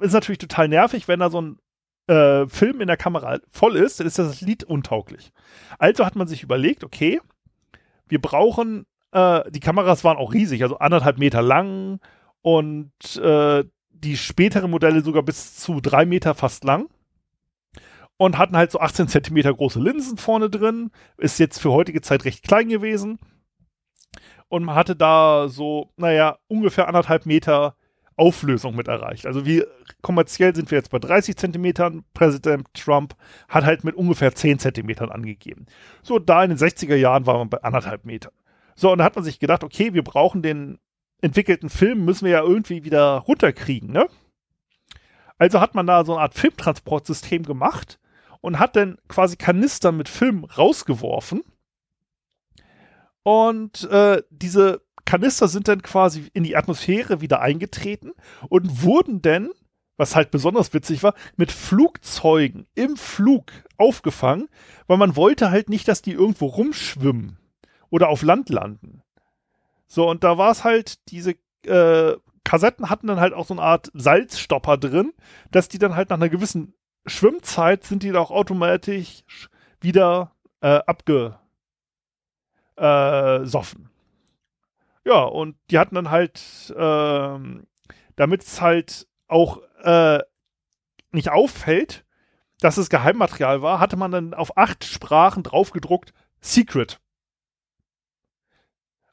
ist 0.00 0.14
natürlich 0.14 0.38
total 0.38 0.66
nervig, 0.66 1.06
wenn 1.06 1.20
da 1.20 1.30
so 1.30 1.40
ein 1.40 1.58
äh, 2.06 2.46
Film 2.46 2.80
in 2.80 2.88
der 2.88 2.96
Kamera 2.96 3.38
voll 3.50 3.76
ist, 3.76 4.00
dann 4.00 4.06
ist 4.06 4.18
das 4.18 4.40
Lied 4.40 4.64
untauglich. 4.64 5.32
Also 5.78 6.04
hat 6.04 6.16
man 6.16 6.28
sich 6.28 6.42
überlegt, 6.42 6.84
okay, 6.84 7.20
wir 8.08 8.20
brauchen 8.20 8.86
Äh, 9.12 9.50
die 9.50 9.60
Kameras 9.60 10.04
waren 10.04 10.16
auch 10.18 10.34
riesig, 10.34 10.62
also 10.62 10.78
anderthalb 10.78 11.18
Meter 11.18 11.40
lang 11.40 12.00
und 12.42 13.16
äh, 13.16 13.64
die 13.90 14.16
späteren 14.16 14.70
Modelle 14.70 15.00
sogar 15.00 15.22
bis 15.22 15.56
zu 15.56 15.80
drei 15.80 16.04
Meter 16.04 16.34
fast 16.34 16.64
lang 16.64 16.88
und 18.18 18.36
hatten 18.36 18.56
halt 18.56 18.70
so 18.70 18.80
18 18.80 19.08
Zentimeter 19.08 19.54
große 19.54 19.80
Linsen 19.80 20.18
vorne 20.18 20.50
drin. 20.50 20.90
Ist 21.18 21.38
jetzt 21.38 21.58
für 21.60 21.72
heutige 21.72 22.02
Zeit 22.02 22.24
recht 22.24 22.42
klein 22.42 22.68
gewesen. 22.68 23.18
Und 24.48 24.64
man 24.64 24.74
hatte 24.74 24.96
da 24.96 25.48
so, 25.48 25.92
naja, 25.96 26.38
ungefähr 26.48 26.88
anderthalb 26.88 27.26
Meter 27.26 27.76
Auflösung 28.16 28.74
mit 28.74 28.88
erreicht. 28.88 29.26
Also 29.26 29.44
wie 29.44 29.64
kommerziell 30.00 30.54
sind 30.54 30.70
wir 30.70 30.78
jetzt 30.78 30.90
bei 30.90 30.98
30 30.98 31.36
Zentimetern. 31.36 32.04
Präsident 32.14 32.66
Trump 32.74 33.14
hat 33.48 33.64
halt 33.64 33.84
mit 33.84 33.94
ungefähr 33.94 34.34
10 34.34 34.58
Zentimetern 34.58 35.10
angegeben. 35.10 35.66
So, 36.02 36.18
da 36.18 36.42
in 36.42 36.50
den 36.50 36.58
60er 36.58 36.96
Jahren 36.96 37.26
war 37.26 37.36
man 37.38 37.50
bei 37.50 37.62
anderthalb 37.62 38.04
Metern. 38.04 38.32
So, 38.74 38.90
und 38.90 38.98
da 38.98 39.04
hat 39.04 39.16
man 39.16 39.24
sich 39.24 39.38
gedacht, 39.38 39.64
okay, 39.64 39.92
wir 39.94 40.02
brauchen 40.02 40.42
den 40.42 40.78
entwickelten 41.20 41.68
Film, 41.68 42.04
müssen 42.04 42.24
wir 42.24 42.32
ja 42.32 42.42
irgendwie 42.42 42.84
wieder 42.84 43.18
runterkriegen, 43.18 43.90
ne? 43.90 44.06
Also 45.38 45.60
hat 45.60 45.74
man 45.74 45.86
da 45.86 46.04
so 46.04 46.14
eine 46.14 46.22
Art 46.22 46.34
Filmtransportsystem 46.34 47.42
gemacht 47.42 47.98
und 48.40 48.58
hat 48.58 48.76
dann 48.76 48.98
quasi 49.08 49.36
Kanister 49.36 49.92
mit 49.92 50.08
Film 50.08 50.44
rausgeworfen. 50.44 51.42
Und 53.22 53.84
äh, 53.90 54.22
diese 54.30 54.85
Kanister 55.06 55.48
sind 55.48 55.68
dann 55.68 55.80
quasi 55.82 56.28
in 56.34 56.44
die 56.44 56.56
Atmosphäre 56.56 57.22
wieder 57.22 57.40
eingetreten 57.40 58.12
und 58.48 58.82
wurden 58.82 59.22
dann, 59.22 59.50
was 59.96 60.14
halt 60.14 60.30
besonders 60.30 60.74
witzig 60.74 61.02
war, 61.02 61.14
mit 61.36 61.52
Flugzeugen 61.52 62.66
im 62.74 62.96
Flug 62.96 63.46
aufgefangen, 63.78 64.48
weil 64.86 64.98
man 64.98 65.16
wollte 65.16 65.50
halt 65.50 65.70
nicht, 65.70 65.88
dass 65.88 66.02
die 66.02 66.12
irgendwo 66.12 66.46
rumschwimmen 66.46 67.38
oder 67.88 68.08
auf 68.08 68.22
Land 68.22 68.50
landen. 68.50 69.02
So, 69.86 70.10
und 70.10 70.24
da 70.24 70.36
war 70.36 70.50
es 70.50 70.64
halt, 70.64 71.08
diese 71.08 71.36
äh, 71.64 72.16
Kassetten 72.44 72.90
hatten 72.90 73.06
dann 73.06 73.20
halt 73.20 73.32
auch 73.32 73.46
so 73.46 73.54
eine 73.54 73.62
Art 73.62 73.90
Salzstopper 73.94 74.76
drin, 74.76 75.12
dass 75.50 75.68
die 75.68 75.78
dann 75.78 75.96
halt 75.96 76.10
nach 76.10 76.16
einer 76.16 76.28
gewissen 76.28 76.74
Schwimmzeit 77.06 77.84
sind 77.84 78.02
die 78.02 78.10
da 78.10 78.18
auch 78.20 78.32
automatisch 78.32 79.48
wieder 79.80 80.32
äh, 80.60 80.80
abgesoffen. 82.76 83.90
Ja, 85.06 85.22
und 85.22 85.56
die 85.70 85.78
hatten 85.78 85.94
dann 85.94 86.10
halt, 86.10 86.74
ähm, 86.76 87.68
damit 88.16 88.42
es 88.42 88.60
halt 88.60 89.06
auch 89.28 89.60
äh, 89.84 90.18
nicht 91.12 91.30
auffällt, 91.30 92.04
dass 92.58 92.76
es 92.76 92.90
Geheimmaterial 92.90 93.62
war, 93.62 93.78
hatte 93.78 93.96
man 93.96 94.10
dann 94.10 94.34
auf 94.34 94.56
acht 94.58 94.82
Sprachen 94.82 95.44
draufgedruckt 95.44 96.12
Secret. 96.40 96.98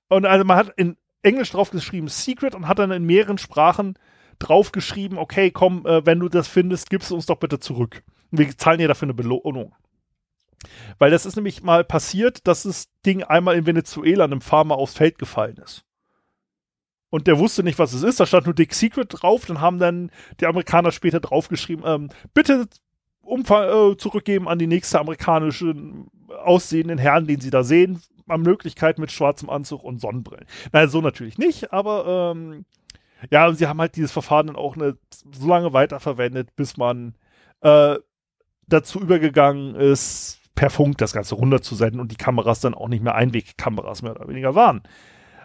Und 0.10 0.26
also 0.26 0.44
man 0.46 0.58
hat 0.58 0.74
in 0.78 0.98
Englisch 1.22 1.52
draufgeschrieben 1.52 2.10
Secret 2.10 2.56
und 2.56 2.68
hat 2.68 2.80
dann 2.80 2.90
in 2.90 3.04
mehreren 3.04 3.38
Sprachen 3.38 4.00
draufgeschrieben, 4.40 5.20
okay, 5.20 5.52
komm, 5.52 5.86
äh, 5.86 6.04
wenn 6.08 6.20
du 6.20 6.28
das 6.28 6.48
findest, 6.48 6.90
gibst 6.90 7.12
du 7.12 7.16
uns 7.16 7.28
doch 7.28 7.38
bitte 7.38 7.60
zurück. 7.60 8.02
Wir 8.32 8.58
zahlen 8.58 8.80
dir 8.80 8.88
dafür 8.88 9.06
eine 9.06 9.14
Belohnung. 9.14 9.76
Weil 10.98 11.12
das 11.12 11.26
ist 11.26 11.36
nämlich 11.36 11.64
mal 11.64 11.84
passiert, 11.84 12.48
dass 12.48 12.64
das 12.64 12.90
Ding 13.06 13.24
einmal 13.24 13.56
in 13.56 13.66
Venezuela 13.66 14.24
einem 14.24 14.42
Farmer 14.42 14.76
aufs 14.76 14.96
Feld 14.96 15.18
gefallen 15.18 15.58
ist. 15.58 15.84
Und 17.10 17.28
der 17.28 17.38
wusste 17.38 17.62
nicht, 17.64 17.78
was 17.78 17.94
es 17.94 18.02
ist. 18.02 18.20
Da 18.20 18.26
stand 18.26 18.48
nur 18.48 18.56
Dick 18.56 18.74
Secret 18.74 19.08
drauf. 19.12 19.46
Dann 19.46 19.62
haben 19.62 19.78
dann 19.78 20.10
die 20.40 20.48
Amerikaner 20.48 20.92
später 20.92 21.20
draufgeschrieben, 21.20 21.86
ähm, 21.86 22.10
bitte 22.34 22.68
Umfang, 23.22 23.94
äh, 23.94 23.98
zurückgeben 23.98 24.48
an 24.48 24.60
die 24.60 24.68
nächste 24.68 25.00
amerikanische 25.00 25.76
aussehenden 26.44 26.98
Herren, 26.98 27.28
den 27.28 27.40
sie 27.40 27.52
da 27.52 27.64
sehen. 27.64 28.02
An 28.28 28.42
Möglichkeit 28.42 29.00
mit 29.00 29.12
schwarzem 29.12 29.50
Anzug 29.50 29.84
und 29.84 30.02
Sonnenbrillen. 30.02 30.46
Nein, 30.72 30.90
so 30.90 31.02
natürlich 31.02 31.38
nicht, 31.38 31.72
aber 31.72 32.34
ähm, 32.36 32.66
ja, 33.30 33.52
sie 33.54 33.68
haben 33.68 33.80
halt 33.80 33.96
dieses 33.96 34.12
Verfahren 34.12 34.48
dann 34.48 34.56
auch 34.56 34.76
eine, 34.76 34.98
so 35.34 35.48
lange 35.48 35.74
weiterverwendet, 35.74 36.56
bis 36.56 36.78
man 36.78 37.16
äh, 37.62 37.98
dazu 38.68 39.00
übergegangen 39.00 39.76
ist, 39.76 40.40
per 40.56 40.70
Funk 40.70 40.98
das 40.98 41.14
Ganze 41.14 41.36
runterzusenden 41.36 42.00
und 42.00 42.12
die 42.12 42.18
Kameras 42.18 42.60
dann 42.60 42.74
auch 42.74 42.88
nicht 42.88 43.04
mehr 43.04 43.16
Einwegkameras 43.16 44.02
mehr 44.02 44.16
oder 44.16 44.28
weniger 44.28 44.56
waren. 44.56 44.84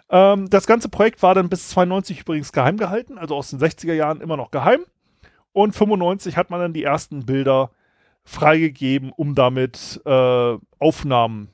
Ähm, 0.09 0.49
das 0.49 0.67
ganze 0.67 0.89
Projekt 0.89 1.23
war 1.23 1.35
dann 1.35 1.49
bis 1.49 1.69
92 1.69 2.21
übrigens 2.21 2.51
geheim 2.51 2.77
gehalten, 2.77 3.17
also 3.17 3.35
aus 3.35 3.49
den 3.49 3.59
60er 3.59 3.93
Jahren 3.93 4.21
immer 4.21 4.37
noch 4.37 4.51
geheim. 4.51 4.81
Und 5.51 5.75
95 5.75 6.37
hat 6.37 6.49
man 6.49 6.59
dann 6.59 6.73
die 6.73 6.83
ersten 6.83 7.25
Bilder 7.25 7.71
freigegeben, 8.23 9.11
um 9.11 9.35
damit 9.35 10.01
äh, 10.05 10.57
Aufnahmen, 10.77 11.49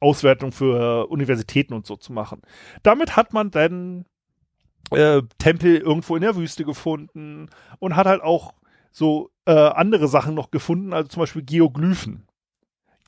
Auswertung 0.00 0.52
für 0.52 1.08
Universitäten 1.08 1.72
und 1.72 1.86
so 1.86 1.96
zu 1.96 2.12
machen. 2.12 2.42
Damit 2.82 3.16
hat 3.16 3.32
man 3.32 3.50
dann 3.50 4.04
äh, 4.90 5.22
Tempel 5.38 5.76
irgendwo 5.76 6.16
in 6.16 6.22
der 6.22 6.36
Wüste 6.36 6.64
gefunden 6.64 7.48
und 7.78 7.96
hat 7.96 8.06
halt 8.06 8.22
auch 8.22 8.54
so 8.90 9.30
äh, 9.46 9.52
andere 9.52 10.08
Sachen 10.08 10.34
noch 10.34 10.50
gefunden, 10.50 10.92
also 10.92 11.08
zum 11.08 11.20
Beispiel 11.20 11.42
Geoglyphen. 11.42 12.25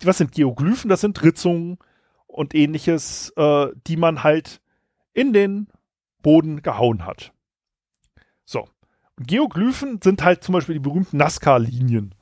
Was 0.03 0.19
sind 0.19 0.33
Geoglyphen? 0.33 0.89
Das 0.89 1.01
sind 1.01 1.23
Ritzungen 1.23 1.79
und 2.27 2.55
ähnliches, 2.55 3.33
äh, 3.37 3.69
die 3.87 3.97
man 3.97 4.23
halt 4.23 4.61
in 5.13 5.33
den 5.33 5.69
Boden 6.23 6.63
gehauen 6.63 7.05
hat. 7.05 7.33
So. 8.45 8.69
Und 9.17 9.27
Geoglyphen 9.27 10.01
sind 10.03 10.23
halt 10.23 10.45
zum 10.45 10.53
Beispiel 10.53 10.75
die 10.75 10.81
berühmten 10.81 11.17
Nazca-Linien 11.17 12.15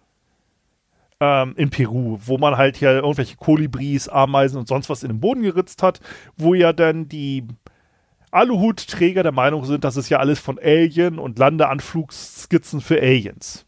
ähm, 1.20 1.54
in 1.56 1.70
Peru, 1.70 2.18
wo 2.24 2.38
man 2.38 2.56
halt 2.56 2.76
hier 2.76 2.92
irgendwelche 2.92 3.36
Kolibris, 3.36 4.08
Ameisen 4.08 4.58
und 4.58 4.68
sonst 4.68 4.88
was 4.88 5.02
in 5.02 5.10
den 5.10 5.20
Boden 5.20 5.42
geritzt 5.42 5.82
hat, 5.82 6.00
wo 6.36 6.54
ja 6.54 6.72
dann 6.72 7.08
die 7.08 7.46
Aluhutträger 8.30 9.22
der 9.22 9.32
Meinung 9.32 9.64
sind, 9.64 9.84
das 9.84 9.96
ist 9.96 10.08
ja 10.08 10.18
alles 10.18 10.40
von 10.40 10.58
Alien 10.58 11.18
und 11.18 11.38
Landeanflugskizzen 11.38 12.80
für 12.80 13.00
Aliens. 13.00 13.64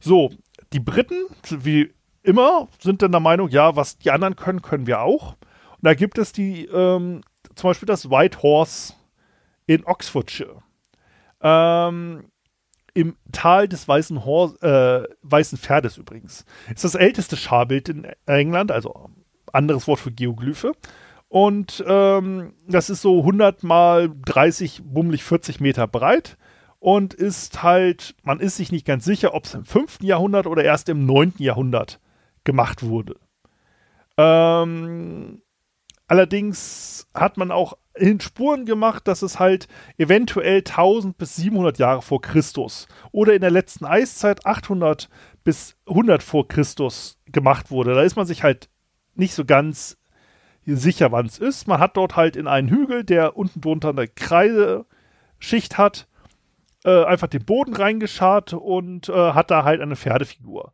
So, 0.00 0.30
die 0.72 0.80
Briten, 0.80 1.26
wie 1.48 1.92
immer, 2.22 2.68
sind 2.80 3.02
dann 3.02 3.12
der 3.12 3.20
Meinung, 3.20 3.48
ja, 3.48 3.76
was 3.76 3.98
die 3.98 4.10
anderen 4.10 4.36
können, 4.36 4.62
können 4.62 4.86
wir 4.86 5.00
auch. 5.00 5.32
Und 5.32 5.84
da 5.84 5.94
gibt 5.94 6.18
es 6.18 6.32
die, 6.32 6.66
ähm, 6.66 7.22
zum 7.54 7.70
Beispiel 7.70 7.86
das 7.86 8.10
White 8.10 8.42
Horse 8.42 8.94
in 9.66 9.84
Oxfordshire. 9.84 10.62
Ähm, 11.42 12.24
Im 12.92 13.16
Tal 13.32 13.68
des 13.68 13.86
Weißen, 13.88 14.24
Hor 14.24 14.62
äh, 14.62 15.04
Weißen 15.22 15.58
Pferdes 15.58 15.96
übrigens. 15.96 16.44
Ist 16.74 16.84
das 16.84 16.94
älteste 16.94 17.36
Scharbild 17.36 17.88
in 17.88 18.06
England, 18.26 18.72
also 18.72 19.10
anderes 19.52 19.86
Wort 19.86 20.00
für 20.00 20.12
Geoglyphe. 20.12 20.72
Und 21.28 21.84
ähm, 21.86 22.54
das 22.66 22.90
ist 22.90 23.02
so 23.02 23.20
100 23.20 23.62
mal 23.62 24.10
30, 24.26 24.82
bummelig 24.84 25.22
40 25.22 25.60
Meter 25.60 25.86
breit 25.86 26.36
und 26.80 27.14
ist 27.14 27.62
halt, 27.62 28.16
man 28.24 28.40
ist 28.40 28.56
sich 28.56 28.72
nicht 28.72 28.84
ganz 28.84 29.04
sicher, 29.04 29.32
ob 29.34 29.44
es 29.44 29.54
im 29.54 29.64
5. 29.64 30.02
Jahrhundert 30.02 30.48
oder 30.48 30.64
erst 30.64 30.88
im 30.88 31.06
9. 31.06 31.34
Jahrhundert 31.38 32.00
gemacht 32.44 32.82
wurde. 32.82 33.16
Ähm, 34.16 35.42
allerdings 36.06 37.08
hat 37.14 37.36
man 37.36 37.50
auch 37.50 37.76
in 37.94 38.20
Spuren 38.20 38.66
gemacht, 38.66 39.06
dass 39.08 39.22
es 39.22 39.38
halt 39.38 39.68
eventuell 39.98 40.58
1000 40.58 41.18
bis 41.18 41.36
700 41.36 41.78
Jahre 41.78 42.02
vor 42.02 42.20
Christus 42.20 42.86
oder 43.12 43.34
in 43.34 43.40
der 43.40 43.50
letzten 43.50 43.84
Eiszeit 43.84 44.46
800 44.46 45.08
bis 45.44 45.76
100 45.86 46.22
vor 46.22 46.48
Christus 46.48 47.18
gemacht 47.26 47.70
wurde. 47.70 47.94
Da 47.94 48.02
ist 48.02 48.16
man 48.16 48.26
sich 48.26 48.42
halt 48.42 48.68
nicht 49.14 49.34
so 49.34 49.44
ganz 49.44 49.96
sicher, 50.66 51.12
wann 51.12 51.26
es 51.26 51.38
ist. 51.38 51.66
Man 51.66 51.80
hat 51.80 51.96
dort 51.96 52.16
halt 52.16 52.36
in 52.36 52.46
einen 52.46 52.68
Hügel, 52.68 53.04
der 53.04 53.36
unten 53.36 53.60
drunter 53.60 53.90
eine 53.90 54.08
Kreideschicht 54.08 55.78
hat, 55.78 56.06
äh, 56.84 57.04
einfach 57.04 57.28
den 57.28 57.44
Boden 57.44 57.74
reingescharrt 57.74 58.52
und 58.52 59.08
äh, 59.08 59.32
hat 59.32 59.50
da 59.50 59.64
halt 59.64 59.80
eine 59.80 59.96
Pferdefigur. 59.96 60.72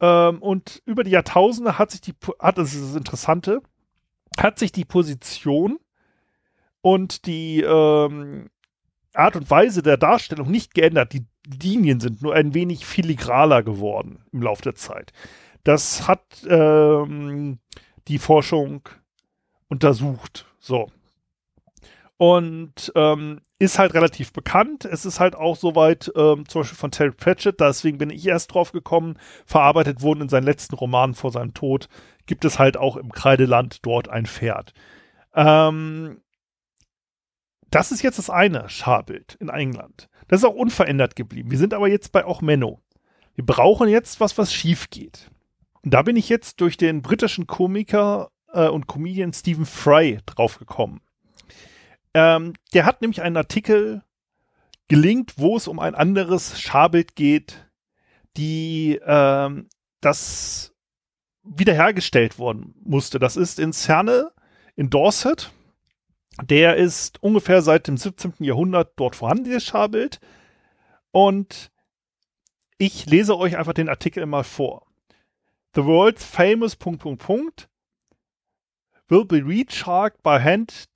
Ähm, 0.00 0.42
und 0.42 0.82
über 0.86 1.04
die 1.04 1.10
Jahrtausende 1.10 1.78
hat 1.78 1.90
sich 1.90 2.00
die, 2.00 2.14
hat, 2.38 2.58
das 2.58 2.74
ist 2.74 2.82
das 2.82 2.96
Interessante, 2.96 3.62
hat 4.38 4.58
sich 4.58 4.72
die 4.72 4.84
Position 4.84 5.78
und 6.80 7.26
die 7.26 7.60
ähm, 7.60 8.50
Art 9.12 9.36
und 9.36 9.50
Weise 9.50 9.82
der 9.82 9.96
Darstellung 9.96 10.50
nicht 10.50 10.74
geändert. 10.74 11.12
Die 11.12 11.26
Linien 11.62 12.00
sind 12.00 12.22
nur 12.22 12.34
ein 12.34 12.54
wenig 12.54 12.86
filigraler 12.86 13.62
geworden 13.62 14.24
im 14.32 14.42
Laufe 14.42 14.62
der 14.62 14.74
Zeit. 14.74 15.12
Das 15.64 16.08
hat 16.08 16.24
ähm, 16.48 17.58
die 18.08 18.18
Forschung 18.18 18.88
untersucht. 19.68 20.46
So. 20.58 20.90
Und 22.16 22.92
ähm, 22.94 23.40
ist 23.60 23.78
halt 23.78 23.92
relativ 23.92 24.32
bekannt. 24.32 24.86
Es 24.86 25.04
ist 25.04 25.20
halt 25.20 25.36
auch 25.36 25.54
soweit, 25.54 26.10
ähm, 26.16 26.48
zum 26.48 26.62
Beispiel 26.62 26.78
von 26.78 26.90
Terry 26.90 27.12
Pratchett, 27.12 27.60
deswegen 27.60 27.98
bin 27.98 28.08
ich 28.08 28.26
erst 28.26 28.54
drauf 28.54 28.72
gekommen, 28.72 29.18
verarbeitet 29.44 30.00
wurden 30.00 30.22
in 30.22 30.28
seinen 30.30 30.44
letzten 30.44 30.74
Romanen 30.74 31.14
vor 31.14 31.30
seinem 31.30 31.52
Tod, 31.52 31.88
gibt 32.24 32.46
es 32.46 32.58
halt 32.58 32.78
auch 32.78 32.96
im 32.96 33.12
Kreideland 33.12 33.84
dort 33.84 34.08
ein 34.08 34.24
Pferd. 34.24 34.72
Ähm, 35.34 36.22
das 37.70 37.92
ist 37.92 38.02
jetzt 38.02 38.18
das 38.18 38.30
eine 38.30 38.68
Scharbild 38.70 39.36
in 39.40 39.50
England. 39.50 40.08
Das 40.26 40.40
ist 40.40 40.48
auch 40.48 40.54
unverändert 40.54 41.14
geblieben. 41.14 41.50
Wir 41.50 41.58
sind 41.58 41.74
aber 41.74 41.88
jetzt 41.88 42.12
bei 42.12 42.24
auch 42.24 42.40
Menno. 42.40 42.80
Wir 43.34 43.44
brauchen 43.44 43.88
jetzt 43.88 44.20
was, 44.20 44.38
was 44.38 44.54
schief 44.54 44.88
geht. 44.88 45.30
Und 45.82 45.92
da 45.92 46.00
bin 46.00 46.16
ich 46.16 46.30
jetzt 46.30 46.62
durch 46.62 46.78
den 46.78 47.02
britischen 47.02 47.46
Komiker 47.46 48.30
äh, 48.54 48.68
und 48.68 48.86
Comedian 48.86 49.34
Stephen 49.34 49.66
Fry 49.66 50.18
draufgekommen. 50.24 51.00
Ähm, 52.14 52.54
der 52.74 52.84
hat 52.84 53.00
nämlich 53.00 53.22
einen 53.22 53.36
Artikel 53.36 54.02
gelingt, 54.88 55.34
wo 55.36 55.56
es 55.56 55.68
um 55.68 55.78
ein 55.78 55.94
anderes 55.94 56.60
Scharbild 56.60 57.14
geht, 57.14 57.70
die 58.36 59.00
ähm, 59.04 59.68
das 60.00 60.74
wiederhergestellt 61.42 62.38
worden 62.38 62.74
musste. 62.82 63.18
Das 63.18 63.36
ist 63.36 63.58
in 63.58 63.72
Cerne 63.72 64.32
in 64.76 64.90
Dorset. 64.90 65.52
Der 66.42 66.76
ist 66.76 67.22
ungefähr 67.22 67.62
seit 67.62 67.86
dem 67.86 67.96
17. 67.96 68.34
Jahrhundert 68.38 68.92
dort 68.96 69.16
vorhanden, 69.16 69.44
dieses 69.44 69.64
Scharbild. 69.64 70.20
Und 71.12 71.70
ich 72.78 73.06
lese 73.06 73.36
euch 73.36 73.56
einfach 73.56 73.74
den 73.74 73.88
Artikel 73.88 74.24
mal 74.26 74.44
vor. 74.44 74.86
The 75.74 75.84
world's 75.84 76.24
famous 76.24 76.76
will 79.08 79.24
be 79.24 79.42
recharged 79.44 80.22
by 80.22 80.40
hand 80.40 80.88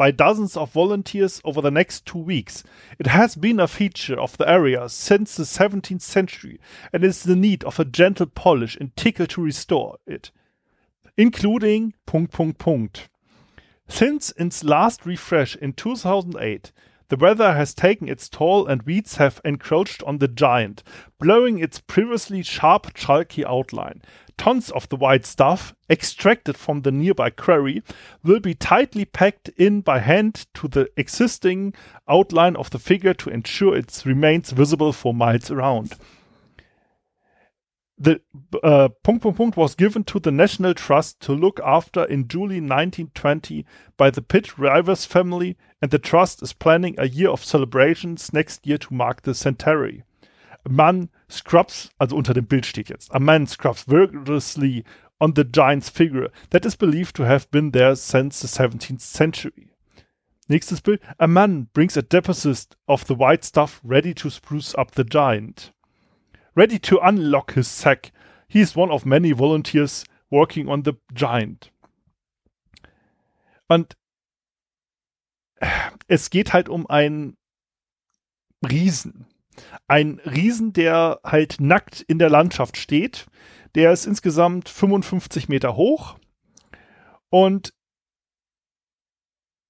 by 0.00 0.10
dozens 0.10 0.56
of 0.56 0.72
volunteers 0.72 1.42
over 1.44 1.60
the 1.60 1.70
next 1.70 2.06
two 2.06 2.16
weeks. 2.16 2.64
It 2.98 3.08
has 3.08 3.36
been 3.36 3.60
a 3.60 3.68
feature 3.68 4.18
of 4.18 4.34
the 4.38 4.48
area 4.48 4.88
since 4.88 5.36
the 5.36 5.42
17th 5.42 6.00
century 6.00 6.58
and 6.90 7.04
is 7.04 7.22
the 7.22 7.36
need 7.36 7.62
of 7.64 7.78
a 7.78 7.84
gentle 7.84 8.24
polish 8.24 8.78
and 8.78 8.96
tickle 8.96 9.26
to 9.26 9.42
restore 9.42 9.98
it, 10.06 10.30
including 11.18 11.92
punkt, 12.06 12.32
punkt, 12.32 12.58
punkt. 12.58 13.10
Since 13.88 14.32
its 14.38 14.64
last 14.64 15.04
refresh 15.04 15.54
in 15.56 15.74
2008, 15.74 16.72
the 17.08 17.16
weather 17.18 17.52
has 17.52 17.74
taken 17.74 18.08
its 18.08 18.30
toll 18.30 18.66
and 18.66 18.80
weeds 18.84 19.16
have 19.16 19.42
encroached 19.44 20.02
on 20.04 20.16
the 20.16 20.28
giant, 20.28 20.82
blurring 21.18 21.58
its 21.58 21.78
previously 21.78 22.42
sharp, 22.42 22.94
chalky 22.94 23.44
outline. 23.44 24.00
Tons 24.40 24.70
of 24.70 24.88
the 24.88 24.96
white 24.96 25.26
stuff, 25.26 25.74
extracted 25.90 26.56
from 26.56 26.80
the 26.80 26.90
nearby 26.90 27.28
quarry, 27.28 27.82
will 28.24 28.40
be 28.40 28.54
tightly 28.54 29.04
packed 29.04 29.50
in 29.58 29.82
by 29.82 29.98
hand 29.98 30.46
to 30.54 30.66
the 30.66 30.88
existing 30.96 31.74
outline 32.08 32.56
of 32.56 32.70
the 32.70 32.78
figure 32.78 33.12
to 33.12 33.28
ensure 33.28 33.76
it 33.76 34.02
remains 34.06 34.50
visible 34.50 34.94
for 34.94 35.12
miles 35.12 35.50
around. 35.50 35.92
the 37.98 38.22
uh, 38.62 38.88
punkt, 39.02 39.24
punkt, 39.24 39.36
punkt 39.36 39.56
was 39.58 39.74
given 39.74 40.04
to 40.04 40.18
the 40.18 40.32
National 40.32 40.72
Trust 40.72 41.20
to 41.20 41.34
look 41.34 41.60
after 41.62 42.04
in 42.04 42.26
July 42.26 42.60
1920 42.60 43.66
by 43.98 44.08
the 44.08 44.22
Pitt 44.22 44.56
Rivers 44.56 45.04
family, 45.04 45.58
and 45.82 45.90
the 45.90 45.98
trust 45.98 46.42
is 46.42 46.54
planning 46.54 46.94
a 46.96 47.10
year 47.10 47.28
of 47.28 47.44
celebrations 47.44 48.32
next 48.32 48.66
year 48.66 48.78
to 48.78 48.94
mark 48.94 49.20
the 49.20 49.34
centenary. 49.34 50.02
Man 50.68 51.08
scrubs, 51.28 51.90
also 51.98 52.16
unter 52.16 52.34
dem 52.34 52.46
Bild 52.46 52.66
steht 52.66 52.88
jetzt, 52.88 53.14
a 53.14 53.20
man 53.20 53.46
scrubs 53.46 53.84
vigorously 53.88 54.84
on 55.18 55.34
the 55.34 55.44
giant's 55.44 55.88
figure 55.88 56.30
that 56.50 56.64
is 56.64 56.76
believed 56.76 57.16
to 57.16 57.24
have 57.24 57.50
been 57.50 57.72
there 57.72 57.96
since 57.96 58.40
the 58.40 58.48
17th 58.48 59.00
century. 59.00 59.70
Nächstes 60.48 60.80
Bild. 60.82 61.00
A 61.18 61.28
man 61.28 61.68
brings 61.72 61.96
a 61.96 62.02
deposit 62.02 62.76
of 62.86 63.04
the 63.06 63.14
white 63.14 63.44
stuff 63.44 63.80
ready 63.84 64.12
to 64.14 64.30
spruce 64.30 64.74
up 64.74 64.92
the 64.92 65.04
giant. 65.04 65.72
ready 66.54 66.78
to 66.78 66.98
unlock 66.98 67.54
his 67.54 67.68
sack. 67.68 68.12
He 68.48 68.60
is 68.60 68.76
one 68.76 68.90
of 68.90 69.06
many 69.06 69.32
volunteers 69.32 70.04
working 70.30 70.68
on 70.68 70.82
the 70.82 70.94
giant. 71.14 71.70
Und 73.68 73.96
es 76.08 76.30
geht 76.30 76.52
halt 76.52 76.68
um 76.68 76.86
einen 76.88 77.36
Riesen. 78.62 79.26
Ein 79.86 80.20
Riesen, 80.24 80.72
der 80.72 81.20
halt 81.24 81.60
nackt 81.60 82.00
in 82.00 82.18
der 82.18 82.30
Landschaft 82.30 82.76
steht. 82.76 83.26
Der 83.74 83.92
ist 83.92 84.06
insgesamt 84.06 84.68
55 84.68 85.48
Meter 85.48 85.76
hoch. 85.76 86.18
Und 87.28 87.72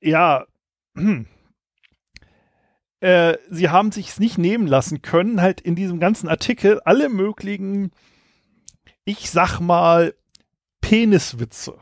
ja, 0.00 0.46
äh, 3.00 3.37
sie 3.50 3.68
haben 3.68 3.92
sich 3.92 4.18
nicht 4.18 4.38
nehmen 4.38 4.66
lassen 4.66 5.03
können, 5.03 5.40
halt 5.40 5.61
in 5.61 5.74
diesem 5.74 6.00
ganzen 6.00 6.29
Artikel 6.29 6.81
alle 6.81 7.09
möglichen, 7.09 7.92
ich 9.05 9.31
sag 9.31 9.61
mal, 9.61 10.14
Peniswitze 10.81 11.79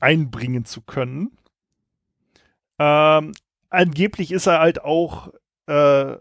einbringen 0.00 0.64
zu 0.64 0.82
können. 0.82 1.38
Ähm, 2.78 3.32
angeblich 3.70 4.32
ist 4.32 4.46
er 4.46 4.58
halt 4.58 4.82
auch 4.82 5.32
äh, 5.66 6.16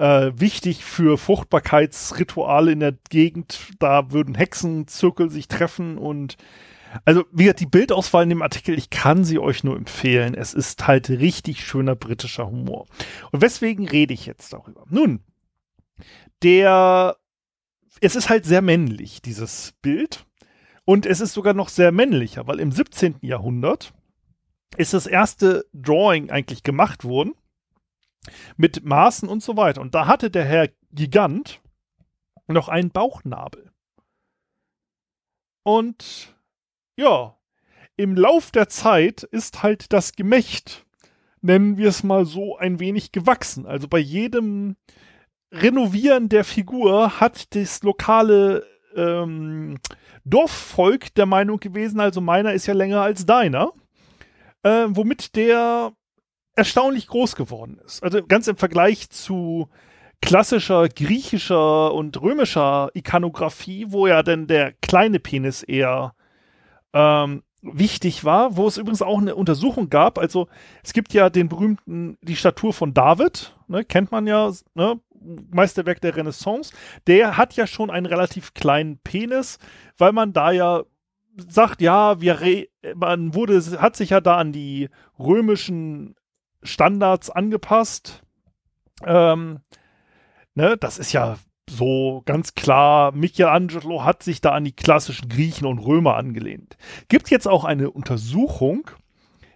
äh, 0.00 0.32
wichtig 0.40 0.82
für 0.82 1.18
Fruchtbarkeitsrituale 1.18 2.72
in 2.72 2.80
der 2.80 2.94
Gegend. 3.10 3.68
Da 3.78 4.10
würden 4.12 4.34
Hexenzirkel 4.34 5.30
sich 5.30 5.46
treffen 5.46 5.98
und 5.98 6.36
also, 7.04 7.24
wie 7.30 7.44
gesagt, 7.44 7.60
die 7.60 7.66
Bildauswahl 7.66 8.24
in 8.24 8.30
dem 8.30 8.42
Artikel, 8.42 8.76
ich 8.76 8.90
kann 8.90 9.22
sie 9.22 9.38
euch 9.38 9.62
nur 9.62 9.76
empfehlen. 9.76 10.34
Es 10.34 10.54
ist 10.54 10.88
halt 10.88 11.08
richtig 11.08 11.64
schöner 11.64 11.94
britischer 11.94 12.48
Humor. 12.48 12.86
Und 13.30 13.42
weswegen 13.42 13.88
rede 13.88 14.12
ich 14.12 14.26
jetzt 14.26 14.52
darüber? 14.52 14.84
Nun, 14.88 15.20
der, 16.42 17.16
es 18.00 18.16
ist 18.16 18.28
halt 18.28 18.44
sehr 18.44 18.60
männlich, 18.60 19.22
dieses 19.22 19.74
Bild. 19.82 20.26
Und 20.84 21.06
es 21.06 21.20
ist 21.20 21.32
sogar 21.32 21.54
noch 21.54 21.68
sehr 21.68 21.92
männlicher, 21.92 22.48
weil 22.48 22.58
im 22.58 22.72
17. 22.72 23.18
Jahrhundert 23.20 23.92
ist 24.76 24.92
das 24.92 25.06
erste 25.06 25.66
Drawing 25.72 26.30
eigentlich 26.30 26.64
gemacht 26.64 27.04
worden 27.04 27.34
mit 28.56 28.84
Maßen 28.84 29.28
und 29.28 29.42
so 29.42 29.56
weiter. 29.56 29.80
Und 29.80 29.94
da 29.94 30.06
hatte 30.06 30.30
der 30.30 30.44
Herr 30.44 30.68
Gigant 30.92 31.60
noch 32.46 32.68
einen 32.68 32.90
Bauchnabel. 32.90 33.70
Und 35.62 36.34
ja, 36.96 37.36
im 37.96 38.16
Lauf 38.16 38.50
der 38.50 38.68
Zeit 38.68 39.22
ist 39.22 39.62
halt 39.62 39.92
das 39.92 40.12
Gemächt, 40.12 40.86
nennen 41.42 41.76
wir 41.76 41.88
es 41.88 42.02
mal 42.02 42.24
so, 42.24 42.56
ein 42.56 42.80
wenig 42.80 43.12
gewachsen. 43.12 43.66
Also 43.66 43.88
bei 43.88 43.98
jedem 43.98 44.76
Renovieren 45.52 46.28
der 46.28 46.44
Figur 46.44 47.20
hat 47.20 47.54
das 47.54 47.82
lokale 47.82 48.66
ähm, 48.94 49.78
Dorfvolk 50.24 51.14
der 51.14 51.26
Meinung 51.26 51.60
gewesen, 51.60 52.00
also 52.00 52.20
meiner 52.20 52.52
ist 52.52 52.66
ja 52.66 52.74
länger 52.74 53.02
als 53.02 53.26
deiner, 53.26 53.72
äh, 54.62 54.86
womit 54.88 55.34
der 55.36 55.92
erstaunlich 56.60 57.06
groß 57.06 57.36
geworden 57.36 57.80
ist. 57.84 58.02
Also 58.02 58.22
ganz 58.22 58.46
im 58.48 58.56
Vergleich 58.56 59.08
zu 59.08 59.68
klassischer 60.20 60.88
griechischer 60.88 61.94
und 61.94 62.20
römischer 62.20 62.90
Ikonografie, 62.92 63.86
wo 63.88 64.06
ja 64.06 64.22
denn 64.22 64.46
der 64.46 64.72
kleine 64.82 65.18
Penis 65.18 65.62
eher 65.62 66.14
ähm, 66.92 67.42
wichtig 67.62 68.24
war, 68.24 68.56
wo 68.58 68.68
es 68.68 68.76
übrigens 68.76 69.00
auch 69.00 69.18
eine 69.18 69.34
Untersuchung 69.34 69.88
gab. 69.88 70.18
Also 70.18 70.48
es 70.82 70.92
gibt 70.92 71.14
ja 71.14 71.30
den 71.30 71.48
berühmten, 71.48 72.18
die 72.20 72.36
Statur 72.36 72.74
von 72.74 72.92
David, 72.92 73.56
ne, 73.66 73.82
kennt 73.82 74.12
man 74.12 74.26
ja, 74.26 74.52
ne, 74.74 75.00
Meisterwerk 75.50 76.02
der 76.02 76.16
Renaissance. 76.16 76.74
Der 77.06 77.38
hat 77.38 77.54
ja 77.54 77.66
schon 77.66 77.90
einen 77.90 78.06
relativ 78.06 78.52
kleinen 78.52 78.98
Penis, 78.98 79.58
weil 79.96 80.12
man 80.12 80.34
da 80.34 80.50
ja 80.50 80.82
sagt, 81.48 81.80
ja, 81.80 82.20
wir 82.20 82.66
man 82.94 83.34
wurde, 83.34 83.62
hat 83.80 83.96
sich 83.96 84.10
ja 84.10 84.20
da 84.20 84.36
an 84.36 84.52
die 84.52 84.90
römischen 85.18 86.14
Standards 86.62 87.30
angepasst. 87.30 88.22
Ähm, 89.04 89.60
ne, 90.54 90.76
das 90.76 90.98
ist 90.98 91.12
ja 91.12 91.38
so 91.68 92.22
ganz 92.26 92.54
klar, 92.54 93.12
Michelangelo 93.12 94.04
hat 94.04 94.22
sich 94.22 94.40
da 94.40 94.50
an 94.50 94.64
die 94.64 94.74
klassischen 94.74 95.28
Griechen 95.28 95.66
und 95.66 95.78
Römer 95.78 96.16
angelehnt. 96.16 96.76
Gibt 97.08 97.30
jetzt 97.30 97.46
auch 97.46 97.64
eine 97.64 97.90
Untersuchung, 97.90 98.90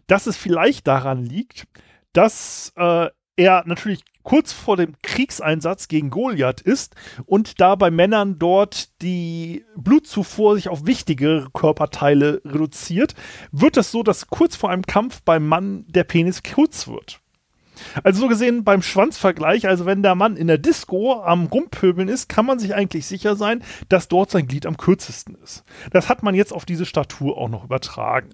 dass 0.06 0.26
es 0.26 0.36
vielleicht 0.36 0.86
daran 0.86 1.24
liegt, 1.24 1.66
dass 2.12 2.72
äh, 2.76 3.08
er 3.36 3.64
natürlich 3.66 4.04
kurz 4.22 4.52
vor 4.52 4.76
dem 4.76 4.94
Kriegseinsatz 5.02 5.88
gegen 5.88 6.10
Goliath 6.10 6.60
ist 6.60 6.94
und 7.26 7.60
da 7.60 7.74
bei 7.74 7.90
Männern 7.90 8.38
dort 8.38 9.00
die 9.02 9.64
Blutzufuhr 9.76 10.56
sich 10.56 10.68
auf 10.68 10.86
wichtige 10.86 11.48
Körperteile 11.52 12.40
reduziert, 12.44 13.14
wird 13.52 13.76
es 13.76 13.90
so, 13.90 14.02
dass 14.02 14.28
kurz 14.28 14.56
vor 14.56 14.70
einem 14.70 14.82
Kampf 14.82 15.22
beim 15.22 15.46
Mann 15.46 15.84
der 15.88 16.04
Penis 16.04 16.42
kurz 16.42 16.88
wird. 16.88 17.20
Also 18.02 18.20
so 18.20 18.28
gesehen 18.28 18.64
beim 18.64 18.82
Schwanzvergleich, 18.82 19.66
also 19.66 19.86
wenn 19.86 20.02
der 20.02 20.14
Mann 20.14 20.36
in 20.36 20.46
der 20.46 20.58
Disco 20.58 21.20
am 21.22 21.46
Rumpöbeln 21.46 22.08
ist, 22.08 22.28
kann 22.28 22.46
man 22.46 22.58
sich 22.58 22.74
eigentlich 22.74 23.06
sicher 23.06 23.36
sein, 23.36 23.62
dass 23.88 24.08
dort 24.08 24.30
sein 24.30 24.46
Glied 24.46 24.66
am 24.66 24.76
kürzesten 24.76 25.36
ist. 25.42 25.64
Das 25.90 26.08
hat 26.08 26.22
man 26.22 26.34
jetzt 26.34 26.52
auf 26.52 26.64
diese 26.64 26.86
Statur 26.86 27.36
auch 27.36 27.48
noch 27.48 27.64
übertragen. 27.64 28.30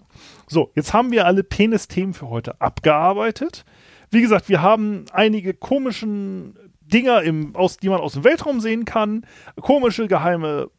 So, 0.47 0.71
jetzt 0.75 0.93
haben 0.93 1.11
wir 1.11 1.27
alle 1.27 1.43
Penis-Themen 1.43 2.15
für 2.15 2.29
heute 2.29 2.61
abgearbeitet. 2.61 3.65
Wie 4.11 4.21
gesagt, 4.21 4.49
wir 4.49 4.61
haben 4.61 5.05
einige 5.13 5.55
komischen 5.55 6.59
Dinger, 6.81 7.23
im, 7.23 7.55
aus, 7.55 7.77
die 7.77 7.89
man 7.89 8.01
aus 8.01 8.15
dem 8.15 8.25
Weltraum 8.25 8.61
sehen 8.61 8.85
kann, 8.85 9.25
komische 9.61 10.09
geheime 10.09 10.71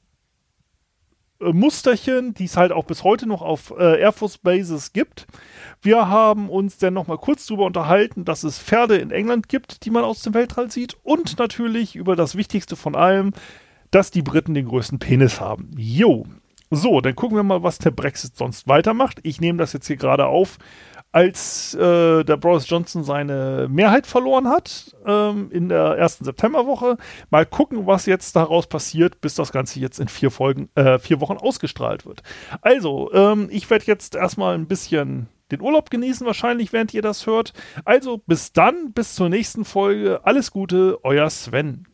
äh, 1.39 1.54
Musterchen, 1.54 2.34
die 2.34 2.46
es 2.46 2.58
halt 2.58 2.72
auch 2.72 2.86
bis 2.86 3.04
heute 3.04 3.28
noch 3.28 3.41
auf 3.41 3.74
äh, 3.78 4.00
Air 4.00 4.12
Force 4.12 4.38
Bases 4.38 4.94
gibt. 4.94 5.28
Wir 5.82 6.08
haben 6.08 6.50
uns 6.50 6.78
dann 6.78 6.94
noch 6.94 7.08
mal 7.08 7.17
kurz 7.17 7.48
darüber 7.48 7.65
unterhalten, 7.65 8.26
dass 8.26 8.44
es 8.44 8.60
Pferde 8.60 8.98
in 8.98 9.12
England 9.12 9.50
gibt, 9.50 9.86
die 9.86 9.89
man 9.89 10.04
aus 10.04 10.22
dem 10.22 10.34
Weltall 10.34 10.70
sieht 10.70 10.98
und 11.04 11.39
natürlich 11.39 11.96
über 11.96 12.15
das 12.15 12.36
Wichtigste 12.36 12.76
von 12.76 12.96
allem, 12.96 13.32
dass 13.89 14.12
die 14.12 14.22
Briten 14.22 14.54
den 14.54 14.67
größten 14.67 15.00
Penis 15.00 15.41
haben. 15.41 15.72
Jo. 15.78 16.26
So, 16.74 17.02
dann 17.02 17.15
gucken 17.15 17.36
wir 17.36 17.44
mal, 17.44 17.63
was 17.63 17.80
der 17.80 17.91
Brexit 17.91 18.38
sonst 18.38 18.65
weitermacht. 18.70 19.20
Ich 19.24 19.41
nehme 19.41 19.58
das 19.58 19.74
jetzt 19.74 19.88
hier 19.88 19.98
gerade 19.98 20.28
auf, 20.28 20.58
als 21.12 21.74
äh, 21.76 22.24
der 22.24 22.38
Boris 22.38 22.69
Johnson 22.69 23.04
seine 23.04 23.67
Mehrheit 23.69 24.08
verloren 24.08 24.47
hat 24.47 24.95
ähm, 25.06 25.50
in 25.52 25.69
der 25.69 25.97
ersten 25.97 26.24
Septemberwoche. 26.24 26.97
Mal 27.30 27.45
gucken, 27.45 27.86
was 27.86 28.06
jetzt 28.06 28.36
daraus 28.36 28.67
passiert, 28.67 29.21
bis 29.21 29.36
das 29.36 29.52
Ganze 29.52 29.80
jetzt 29.80 30.00
in 30.00 30.08
vier 30.08 30.32
Folgen, 30.32 30.69
äh, 30.76 31.00
vier 31.00 31.19
Wochen 31.19 31.38
ausgestrahlt 31.38 32.06
wird. 32.06 32.24
Also, 32.62 33.12
ähm, 33.13 33.50
ich 33.52 33.69
werde 33.69 33.86
jetzt 33.86 34.15
erstmal 34.15 34.56
ein 34.56 34.67
bisschen 34.67 35.28
den 35.52 35.62
Urlaub 35.62 35.89
genießen, 35.89 36.26
wahrscheinlich, 36.26 36.71
während 36.71 36.93
ihr 36.93 37.02
das 37.02 37.28
hört. 37.28 37.54
Also 37.84 38.21
bis 38.26 38.54
dann, 38.54 38.93
bis 38.93 39.15
zur 39.15 39.30
nächsten 39.30 39.65
Folge. 39.65 40.21
Alles 40.24 40.52
Gute, 40.52 41.00
euer 41.04 41.30
Sven. 41.30 41.88